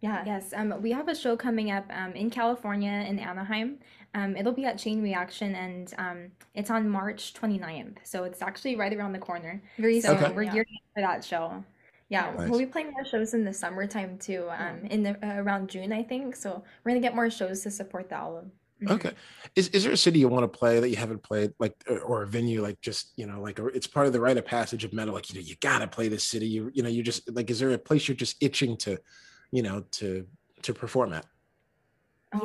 Yeah. 0.00 0.22
Yes. 0.26 0.52
Um, 0.54 0.74
we 0.82 0.92
have 0.92 1.08
a 1.08 1.14
show 1.14 1.36
coming 1.36 1.70
up 1.70 1.86
um, 1.90 2.12
in 2.12 2.28
California 2.28 2.90
in 3.08 3.18
Anaheim. 3.18 3.78
Um, 4.14 4.36
it'll 4.36 4.52
be 4.52 4.66
at 4.66 4.78
Chain 4.78 5.02
Reaction 5.02 5.54
and 5.54 5.92
um, 5.98 6.30
it's 6.54 6.70
on 6.70 6.88
March 6.88 7.32
29th. 7.34 7.96
So 8.04 8.24
it's 8.24 8.42
actually 8.42 8.76
right 8.76 8.92
around 8.92 9.12
the 9.12 9.18
corner. 9.18 9.62
Very 9.78 10.00
so 10.00 10.14
okay. 10.14 10.32
we're 10.32 10.42
yeah. 10.42 10.52
gearing 10.52 10.78
for 10.94 11.00
that 11.00 11.24
show. 11.24 11.64
Yeah, 12.08 12.32
nice. 12.36 12.48
we'll 12.48 12.60
be 12.60 12.66
playing 12.66 12.92
more 12.92 13.04
shows 13.04 13.34
in 13.34 13.44
the 13.44 13.52
summertime 13.52 14.18
too. 14.18 14.48
Um, 14.56 14.84
in 14.86 15.02
the, 15.02 15.10
uh, 15.26 15.42
around 15.42 15.68
June, 15.68 15.92
I 15.92 16.02
think. 16.02 16.36
So 16.36 16.62
we're 16.84 16.90
gonna 16.90 17.00
get 17.00 17.14
more 17.14 17.30
shows 17.30 17.62
to 17.62 17.70
support 17.70 18.08
the 18.08 18.16
album. 18.16 18.52
Mm-hmm. 18.82 18.92
Okay, 18.92 19.12
is 19.54 19.68
is 19.68 19.84
there 19.84 19.92
a 19.92 19.96
city 19.96 20.18
you 20.18 20.28
want 20.28 20.44
to 20.44 20.58
play 20.58 20.80
that 20.80 20.90
you 20.90 20.96
haven't 20.96 21.22
played, 21.22 21.52
like, 21.58 21.72
or 22.04 22.22
a 22.22 22.26
venue, 22.26 22.62
like, 22.62 22.80
just 22.82 23.12
you 23.16 23.26
know, 23.26 23.40
like, 23.40 23.58
it's 23.74 23.86
part 23.86 24.06
of 24.06 24.12
the 24.12 24.20
rite 24.20 24.36
of 24.36 24.44
passage 24.44 24.84
of 24.84 24.92
metal, 24.92 25.14
like, 25.14 25.32
you 25.32 25.40
know, 25.40 25.46
you 25.46 25.56
gotta 25.60 25.88
play 25.88 26.08
this 26.08 26.24
city. 26.24 26.46
You 26.46 26.70
you 26.74 26.82
know, 26.82 26.88
you 26.88 27.02
just 27.02 27.30
like, 27.34 27.50
is 27.50 27.58
there 27.58 27.70
a 27.70 27.78
place 27.78 28.06
you're 28.06 28.16
just 28.16 28.36
itching 28.42 28.76
to, 28.78 28.98
you 29.50 29.62
know, 29.62 29.84
to 29.92 30.26
to 30.62 30.74
perform 30.74 31.14
at? 31.14 31.24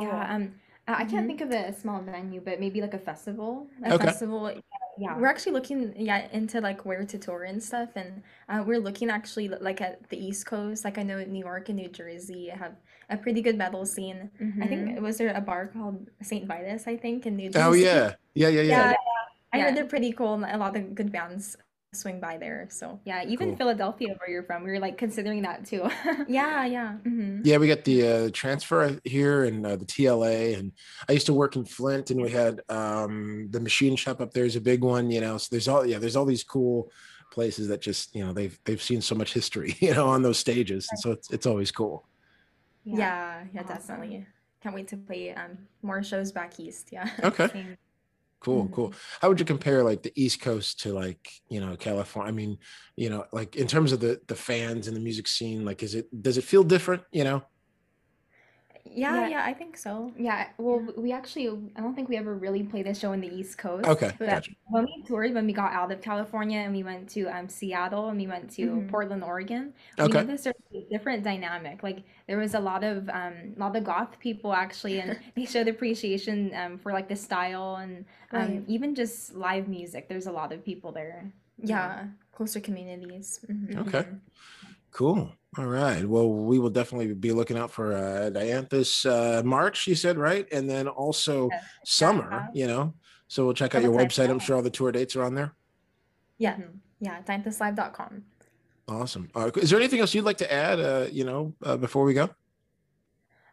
Yeah, 0.00 0.26
oh. 0.30 0.34
um, 0.34 0.54
I 0.94 1.04
can't 1.04 1.26
mm-hmm. 1.26 1.26
think 1.26 1.40
of 1.40 1.50
a 1.50 1.72
small 1.72 2.00
venue, 2.02 2.40
but 2.40 2.60
maybe 2.60 2.80
like 2.80 2.94
a 2.94 2.98
festival. 2.98 3.68
A 3.84 3.94
okay. 3.94 4.06
festival, 4.06 4.52
yeah 4.98 5.16
we're 5.16 5.26
actually 5.26 5.52
looking 5.52 5.94
yeah 5.96 6.28
into 6.32 6.60
like 6.60 6.84
where 6.84 7.04
to 7.04 7.18
tour 7.18 7.44
and 7.44 7.62
stuff 7.62 7.90
and 7.96 8.22
uh, 8.48 8.62
we're 8.64 8.78
looking 8.78 9.10
actually 9.10 9.48
like 9.48 9.80
at 9.80 10.08
the 10.10 10.22
east 10.22 10.46
coast 10.46 10.84
like 10.84 10.98
i 10.98 11.02
know 11.02 11.22
new 11.24 11.38
york 11.38 11.68
and 11.68 11.76
new 11.76 11.88
jersey 11.88 12.48
have 12.48 12.76
a 13.10 13.16
pretty 13.16 13.40
good 13.40 13.56
metal 13.56 13.86
scene 13.86 14.30
mm-hmm. 14.40 14.62
i 14.62 14.66
think 14.66 14.88
mm-hmm. 14.88 15.02
was 15.02 15.18
there 15.18 15.32
a 15.34 15.40
bar 15.40 15.66
called 15.68 16.08
st 16.22 16.46
vitus 16.46 16.86
i 16.86 16.96
think 16.96 17.26
in 17.26 17.36
new 17.36 17.48
jersey 17.48 17.64
oh 17.64 17.72
yeah 17.72 18.14
yeah 18.34 18.48
yeah 18.48 18.60
yeah, 18.60 18.90
yeah, 18.90 18.94
i 19.52 19.60
heard 19.60 19.76
they're 19.76 19.86
pretty 19.86 20.12
cool 20.12 20.34
and 20.34 20.44
a 20.44 20.58
lot 20.58 20.76
of 20.76 20.94
good 20.94 21.10
bands 21.10 21.56
swing 21.94 22.20
by 22.20 22.38
there. 22.38 22.66
So 22.70 23.00
yeah, 23.04 23.24
even 23.24 23.50
cool. 23.50 23.56
Philadelphia, 23.56 24.14
where 24.18 24.30
you're 24.30 24.42
from, 24.42 24.64
we 24.64 24.70
were 24.70 24.78
like 24.78 24.96
considering 24.96 25.42
that 25.42 25.66
too. 25.66 25.88
yeah, 26.28 26.64
yeah, 26.64 26.96
mm-hmm. 27.04 27.42
yeah. 27.44 27.58
We 27.58 27.68
got 27.68 27.84
the 27.84 28.08
uh, 28.08 28.30
transfer 28.32 28.98
here 29.04 29.44
and 29.44 29.64
uh, 29.66 29.76
the 29.76 29.84
TLA, 29.84 30.58
and 30.58 30.72
I 31.08 31.12
used 31.12 31.26
to 31.26 31.34
work 31.34 31.56
in 31.56 31.64
Flint, 31.64 32.10
and 32.10 32.20
we 32.20 32.30
had 32.30 32.60
um, 32.68 33.48
the 33.50 33.60
machine 33.60 33.96
shop 33.96 34.20
up 34.20 34.32
there 34.32 34.44
is 34.44 34.56
a 34.56 34.60
big 34.60 34.82
one. 34.82 35.10
You 35.10 35.20
know, 35.20 35.38
so 35.38 35.48
there's 35.50 35.68
all 35.68 35.84
yeah, 35.86 35.98
there's 35.98 36.16
all 36.16 36.24
these 36.24 36.44
cool 36.44 36.90
places 37.30 37.68
that 37.68 37.80
just 37.80 38.14
you 38.14 38.24
know 38.24 38.32
they've 38.32 38.58
they've 38.64 38.82
seen 38.82 39.00
so 39.00 39.14
much 39.14 39.32
history, 39.34 39.76
you 39.80 39.94
know, 39.94 40.08
on 40.08 40.22
those 40.22 40.38
stages, 40.38 40.88
and 40.90 40.98
so 40.98 41.12
it's 41.12 41.30
it's 41.30 41.46
always 41.46 41.70
cool. 41.70 42.06
Yeah, 42.84 42.96
yeah, 42.96 43.44
yeah 43.54 43.60
awesome. 43.60 43.76
definitely. 43.76 44.26
Can't 44.62 44.74
wait 44.74 44.88
to 44.88 44.96
play 44.96 45.34
um, 45.34 45.58
more 45.82 46.02
shows 46.02 46.30
back 46.30 46.58
east. 46.58 46.90
Yeah. 46.92 47.10
Okay. 47.22 47.76
Cool, 48.42 48.64
mm-hmm. 48.64 48.74
cool. 48.74 48.94
How 49.20 49.28
would 49.28 49.38
you 49.38 49.46
compare 49.46 49.84
like 49.84 50.02
the 50.02 50.12
East 50.16 50.40
Coast 50.40 50.80
to 50.80 50.92
like, 50.92 51.30
you 51.48 51.60
know, 51.60 51.76
California? 51.76 52.28
I 52.28 52.34
mean, 52.34 52.58
you 52.96 53.08
know, 53.08 53.24
like 53.32 53.54
in 53.56 53.68
terms 53.68 53.92
of 53.92 54.00
the 54.00 54.20
the 54.26 54.34
fans 54.34 54.88
and 54.88 54.96
the 54.96 55.00
music 55.00 55.28
scene, 55.28 55.64
like 55.64 55.82
is 55.82 55.94
it 55.94 56.06
does 56.22 56.38
it 56.38 56.44
feel 56.44 56.64
different, 56.64 57.02
you 57.12 57.24
know? 57.24 57.42
Yeah, 58.94 59.22
Yeah. 59.22 59.28
yeah, 59.28 59.44
I 59.44 59.54
think 59.54 59.76
so. 59.76 60.12
Yeah, 60.16 60.48
well, 60.58 60.80
we 60.96 61.12
actually, 61.12 61.48
I 61.76 61.80
don't 61.80 61.94
think 61.94 62.08
we 62.08 62.16
ever 62.16 62.34
really 62.34 62.62
played 62.62 62.86
a 62.86 62.94
show 62.94 63.12
in 63.12 63.20
the 63.20 63.32
East 63.32 63.58
Coast. 63.58 63.86
Okay, 63.88 64.12
But 64.18 64.28
gotcha. 64.28 64.52
when 64.66 64.84
we 64.84 65.02
toured, 65.06 65.34
when 65.34 65.46
we 65.46 65.52
got 65.52 65.72
out 65.72 65.90
of 65.92 66.00
California 66.02 66.58
and 66.58 66.74
we 66.74 66.82
went 66.82 67.08
to 67.10 67.26
um, 67.26 67.48
Seattle 67.48 68.08
and 68.08 68.18
we 68.18 68.26
went 68.26 68.50
to 68.56 68.62
Mhm. 68.66 68.88
Portland, 68.88 69.24
Oregon, 69.24 69.72
we 69.98 70.04
Okay. 70.04 70.20
noticed 70.22 70.44
there 70.44 70.54
was 70.72 70.84
a 70.84 70.88
different 70.90 71.24
dynamic. 71.24 71.82
Like 71.82 72.02
there 72.26 72.38
was 72.38 72.54
a 72.54 72.60
lot 72.60 72.84
of 72.84 73.08
um, 73.08 73.54
a 73.56 73.58
lot 73.58 73.74
of 73.76 73.84
goth 73.84 74.18
people 74.18 74.52
actually, 74.52 75.00
and 75.00 75.18
they 75.36 75.44
showed 75.46 75.68
appreciation 75.68 76.52
um, 76.54 76.78
for 76.78 76.92
like 76.92 77.08
the 77.08 77.16
style 77.16 77.76
and 77.76 78.04
um, 78.32 78.38
Right. 78.40 78.62
even 78.68 78.94
just 78.94 79.34
live 79.34 79.68
music. 79.68 80.08
There's 80.08 80.26
a 80.26 80.32
lot 80.32 80.52
of 80.52 80.64
people 80.64 80.92
there. 80.92 81.32
Yeah, 81.58 82.08
closer 82.32 82.60
communities. 82.60 83.40
Mhm. 83.48 83.76
Okay. 83.86 84.04
Cool. 84.92 85.32
All 85.58 85.66
right. 85.66 86.04
Well, 86.06 86.30
we 86.30 86.58
will 86.58 86.70
definitely 86.70 87.12
be 87.14 87.32
looking 87.32 87.58
out 87.58 87.70
for 87.70 87.92
uh, 87.94 88.30
Dianthus 88.30 89.04
uh, 89.04 89.42
March, 89.42 89.86
you 89.86 89.94
said, 89.94 90.16
right? 90.16 90.46
And 90.52 90.68
then 90.68 90.88
also 90.88 91.48
Yes. 91.50 91.64
summer, 91.84 92.30
Yeah. 92.54 92.60
you 92.62 92.66
know? 92.66 92.94
So 93.28 93.44
we'll 93.44 93.54
check 93.54 93.74
out 93.74 93.82
your 93.82 93.92
website. 93.94 94.28
I'm 94.30 94.38
sure 94.38 94.56
all 94.56 94.62
the 94.62 94.70
tour 94.70 94.92
dates 94.92 95.16
are 95.16 95.22
on 95.24 95.34
there. 95.34 95.54
Yeah, 96.38 96.56
Mhm. 96.56 96.78
yeah, 97.00 97.22
dianthuslive.com. 97.22 98.24
Awesome. 98.88 99.28
Right. 99.34 99.56
Is 99.56 99.70
there 99.70 99.78
anything 99.78 100.00
else 100.00 100.14
you'd 100.14 100.24
like 100.24 100.38
to 100.38 100.52
add, 100.52 100.80
uh, 100.80 101.06
you 101.10 101.24
know, 101.24 101.54
uh, 101.62 101.76
before 101.76 102.04
we 102.04 102.14
go? 102.14 102.30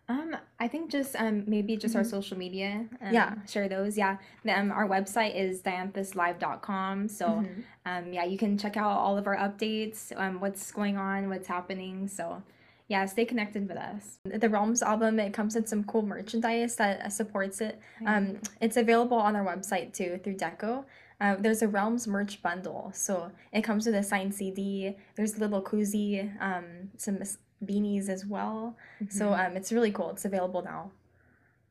Um, 0.10 0.36
I 0.60 0.68
think 0.68 0.90
just 0.92 1.16
um 1.16 1.44
maybe 1.48 1.78
just 1.78 1.96
our 1.96 2.02
Mhm. 2.02 2.10
social 2.10 2.38
media. 2.38 2.86
Um, 3.02 3.14
Yeah. 3.14 3.36
Share 3.48 3.70
those. 3.70 3.98
Yeah. 3.98 4.18
The, 4.44 4.58
Um, 4.60 4.72
our 4.72 4.88
website 4.88 5.36
is 5.36 5.62
dianthuslive.com. 5.62 7.08
So 7.08 7.28
Mhm. 7.28 7.64
um 7.86 8.14
yeah, 8.14 8.26
you 8.26 8.38
can 8.38 8.58
check 8.58 8.76
out 8.76 8.90
all 8.98 9.18
of 9.18 9.28
our 9.28 9.38
updates, 9.38 10.12
um 10.18 10.40
what's 10.40 10.72
going 10.72 10.98
on, 10.98 11.30
what's 11.30 11.48
happening. 11.48 12.08
So 12.08 12.42
yeah, 12.88 13.06
stay 13.06 13.24
connected 13.24 13.68
with 13.70 13.78
us. 13.78 14.18
The 14.26 14.50
Realms 14.50 14.82
album, 14.82 15.20
it 15.20 15.32
comes 15.32 15.56
in 15.56 15.68
some 15.68 15.84
cool 15.84 16.02
merchandise 16.02 16.76
that 16.78 17.02
uh, 17.06 17.10
supports 17.10 17.62
it. 17.62 17.80
Um, 18.04 18.40
it's 18.62 18.78
available 18.78 19.18
on 19.18 19.36
our 19.36 19.46
website 19.46 19.94
too 19.94 20.20
through 20.24 20.38
Deko. 20.38 20.86
Uh, 21.22 21.36
there's 21.36 21.62
a 21.62 21.68
Realms 21.68 22.08
merch 22.08 22.42
bundle, 22.42 22.90
so 22.96 23.32
it 23.52 23.62
comes 23.62 23.86
with 23.86 23.94
a 23.94 24.02
signed 24.02 24.34
CD. 24.34 24.98
There's 25.16 25.36
a 25.36 25.40
little 25.40 25.62
koozie, 25.62 26.32
um, 26.42 26.90
some 26.98 27.20
beanies 27.64 28.10
as 28.10 28.26
well. 28.26 28.78
So 29.10 29.34
Mhm. 29.34 29.36
um, 29.36 29.58
it's 29.58 29.72
really 29.72 29.92
cool. 29.92 30.12
It's 30.12 30.26
available 30.26 30.62
now. 30.64 30.92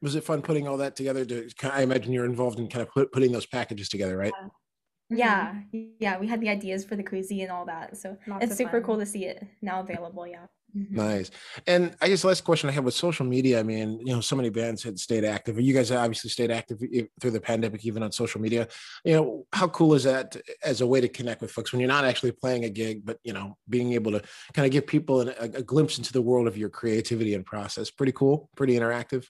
Was 0.01 0.14
it 0.14 0.24
fun 0.24 0.42
putting 0.42 0.66
all 0.68 0.77
that 0.79 0.96
together? 0.96 1.24
To, 1.24 1.48
I 1.62 1.83
imagine 1.83 2.12
you're 2.12 2.24
involved 2.24 2.59
in 2.59 2.68
kind 2.68 2.83
of 2.87 2.92
put, 2.92 3.12
putting 3.12 3.33
those 3.33 3.46
packages 3.46 3.88
together, 3.88 4.16
right? 4.16 4.37
Mhm. 5.12 5.48
Yeah, 5.48 5.64
yeah, 5.72 6.18
we 6.18 6.29
had 6.29 6.40
the 6.40 6.48
ideas 6.51 6.85
for 6.85 6.96
the 6.96 7.05
koozie 7.05 7.42
and 7.42 7.51
all 7.53 7.64
that, 7.66 7.96
so 7.96 8.18
Lots 8.27 8.51
it's 8.51 8.53
of 8.53 8.59
super 8.59 8.81
cool 8.83 8.98
to 8.98 9.07
see 9.07 9.27
it 9.27 9.46
now 9.62 9.81
available. 9.81 10.27
Yeah. 10.27 10.48
Mhm. 10.76 10.90
Nice. 10.90 11.31
And 11.66 11.96
I 12.00 12.09
guess 12.09 12.22
the 12.22 12.28
last 12.28 12.44
question 12.44 12.68
I 12.68 12.72
have 12.72 12.85
with 12.85 12.94
social 12.94 13.24
media, 13.24 13.59
I 13.59 13.62
mean, 13.62 14.00
you 14.00 14.12
know, 14.14 14.20
so 14.20 14.37
many 14.37 14.50
bands 14.50 14.83
had 14.83 14.98
stayed 14.98 15.24
active. 15.24 15.59
You 15.59 15.72
guys 15.72 15.90
obviously 15.90 16.28
stayed 16.31 16.50
active 16.50 16.78
through 17.20 17.31
the 17.31 17.40
pandemic, 17.40 17.87
even 17.87 18.02
on 18.02 18.12
social 18.12 18.40
media. 18.40 18.68
You 19.04 19.14
know, 19.14 19.46
how 19.52 19.68
cool 19.68 19.94
is 19.94 20.04
that 20.04 20.37
as 20.62 20.83
a 20.83 20.87
way 20.87 21.00
to 21.00 21.09
connect 21.09 21.40
with 21.40 21.50
folks 21.50 21.72
when 21.72 21.81
you're 21.81 21.88
not 21.88 22.04
actually 22.04 22.33
playing 22.33 22.64
a 22.64 22.70
gig, 22.70 23.04
but, 23.04 23.18
you 23.24 23.33
know, 23.33 23.57
being 23.68 23.94
able 23.94 24.12
to 24.12 24.22
kind 24.52 24.66
of 24.66 24.72
give 24.72 24.87
people 24.87 25.22
an, 25.22 25.28
a, 25.40 25.44
a 25.44 25.62
glimpse 25.62 25.96
into 25.96 26.12
the 26.12 26.22
world 26.22 26.46
of 26.46 26.59
your 26.59 26.68
creativity 26.68 27.33
and 27.35 27.46
process? 27.46 27.90
Pretty 27.90 28.12
cool, 28.12 28.50
pretty 28.54 28.74
interactive. 28.74 29.26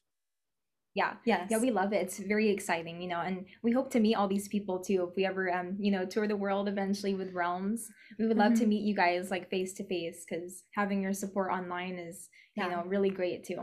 Yeah. 0.99 1.13
Yes. 1.25 1.47
Yeah, 1.51 1.59
we 1.67 1.71
love 1.71 1.93
it. 1.93 2.03
It's 2.07 2.19
very 2.19 2.49
exciting, 2.51 3.01
you 3.01 3.09
know, 3.09 3.21
and 3.29 3.47
we 3.63 3.71
hope 3.73 3.89
to 3.93 4.01
meet 4.01 4.17
all 4.17 4.27
these 4.29 4.49
people 4.49 4.77
too. 4.89 5.07
If 5.09 5.15
we 5.17 5.25
ever, 5.33 5.45
um, 5.59 5.77
you 5.79 5.93
know, 5.93 6.05
tour 6.05 6.27
the 6.27 6.37
world 6.45 6.67
eventually 6.69 7.15
with 7.15 7.33
Realms, 7.33 7.89
we 8.19 8.27
would 8.27 8.37
love 8.37 8.55
to 8.55 8.65
Mhm. 8.65 8.69
meet 8.73 8.83
you 8.89 8.95
guys 9.05 9.31
like 9.31 9.49
face 9.49 9.73
to 9.75 9.85
face 9.85 10.19
because 10.25 10.65
having 10.81 11.01
your 11.03 11.13
support 11.13 11.53
online 11.53 11.97
is, 12.09 12.29
you 12.57 12.69
know, 12.69 12.83
really 12.95 13.11
great 13.11 13.45
too. 13.45 13.63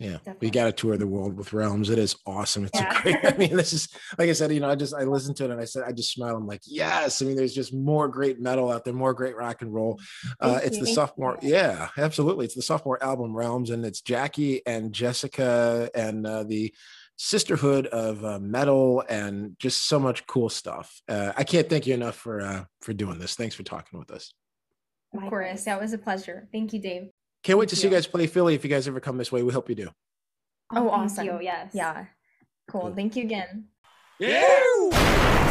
Yeah, 0.00 0.16
we 0.40 0.48
got 0.48 0.64
to 0.64 0.72
tour 0.72 0.96
the 0.96 1.06
world 1.06 1.36
with 1.36 1.52
Realms. 1.52 1.90
It 1.90 1.98
is 1.98 2.16
awesome. 2.26 2.64
It's 2.64 2.80
Yeah. 2.80 2.98
a 2.98 3.02
great. 3.02 3.16
I 3.22 3.36
mean, 3.36 3.54
this 3.54 3.74
is 3.74 3.86
like 4.18 4.30
I 4.30 4.32
said. 4.32 4.50
You 4.50 4.60
know, 4.60 4.70
I 4.70 4.74
just 4.74 4.94
I 4.94 5.02
listened 5.04 5.36
to 5.36 5.44
it 5.44 5.50
and 5.50 5.60
I 5.60 5.66
said 5.66 5.82
I 5.86 5.92
just 5.92 6.10
smile. 6.12 6.36
I'm 6.36 6.46
like, 6.46 6.62
yes. 6.66 7.20
I 7.20 7.26
mean, 7.26 7.36
there's 7.36 7.54
just 7.54 7.74
more 7.74 8.08
great 8.08 8.40
metal 8.40 8.72
out 8.72 8.84
there, 8.86 8.94
more 8.94 9.12
great 9.12 9.36
rock 9.36 9.60
and 9.60 9.72
roll. 9.74 10.00
Uh, 10.40 10.58
it's 10.64 10.78
you. 10.78 10.86
the 10.86 10.92
sophomore. 10.94 11.38
Yeah, 11.42 11.88
absolutely. 11.98 12.46
It's 12.46 12.54
the 12.54 12.62
sophomore 12.62 13.02
album 13.04 13.36
Realms, 13.36 13.68
and 13.68 13.84
it's 13.84 14.00
Jackie 14.00 14.62
and 14.66 14.92
Jessica 14.92 15.90
and 15.94 16.26
uh, 16.26 16.44
the 16.44 16.74
sisterhood 17.16 17.86
of 17.88 18.24
uh, 18.24 18.38
metal 18.38 19.04
and 19.06 19.54
just 19.58 19.86
so 19.86 20.00
much 20.00 20.26
cool 20.26 20.48
stuff. 20.48 21.02
Uh, 21.06 21.32
I 21.36 21.44
can't 21.44 21.68
thank 21.68 21.86
you 21.86 21.92
enough 21.92 22.16
for 22.16 22.40
uh, 22.40 22.64
for 22.80 22.94
doing 22.94 23.18
this. 23.18 23.34
Thanks 23.34 23.54
for 23.54 23.64
talking 23.64 23.98
with 23.98 24.10
us. 24.10 24.32
Of 25.12 25.28
course, 25.28 25.64
that 25.64 25.78
was 25.78 25.92
a 25.92 25.98
pleasure. 25.98 26.48
Thank 26.52 26.72
you, 26.72 26.80
Dave. 26.80 27.08
Can't 27.42 27.58
wait 27.58 27.64
Thank 27.64 27.70
to 27.70 27.76
see 27.76 27.82
you 27.84 27.90
you. 27.90 27.96
guys 27.96 28.06
play 28.06 28.26
Philly 28.26 28.54
if 28.54 28.64
you 28.64 28.70
guys 28.70 28.86
ever 28.86 29.00
come 29.00 29.16
this 29.16 29.32
way. 29.32 29.42
We 29.42 29.52
hope 29.52 29.68
you 29.68 29.74
do. 29.74 29.88
Oh, 30.72 30.76
oh 30.76 30.90
thank 30.90 30.92
awesome. 30.92 31.26
you. 31.26 31.38
Yes. 31.40 31.70
Yeah. 31.72 32.04
Cool. 32.68 32.82
Cool. 32.82 32.94
Thank 32.94 33.16
you 33.16 33.24
again. 33.24 33.64
Yeah. 34.18 35.46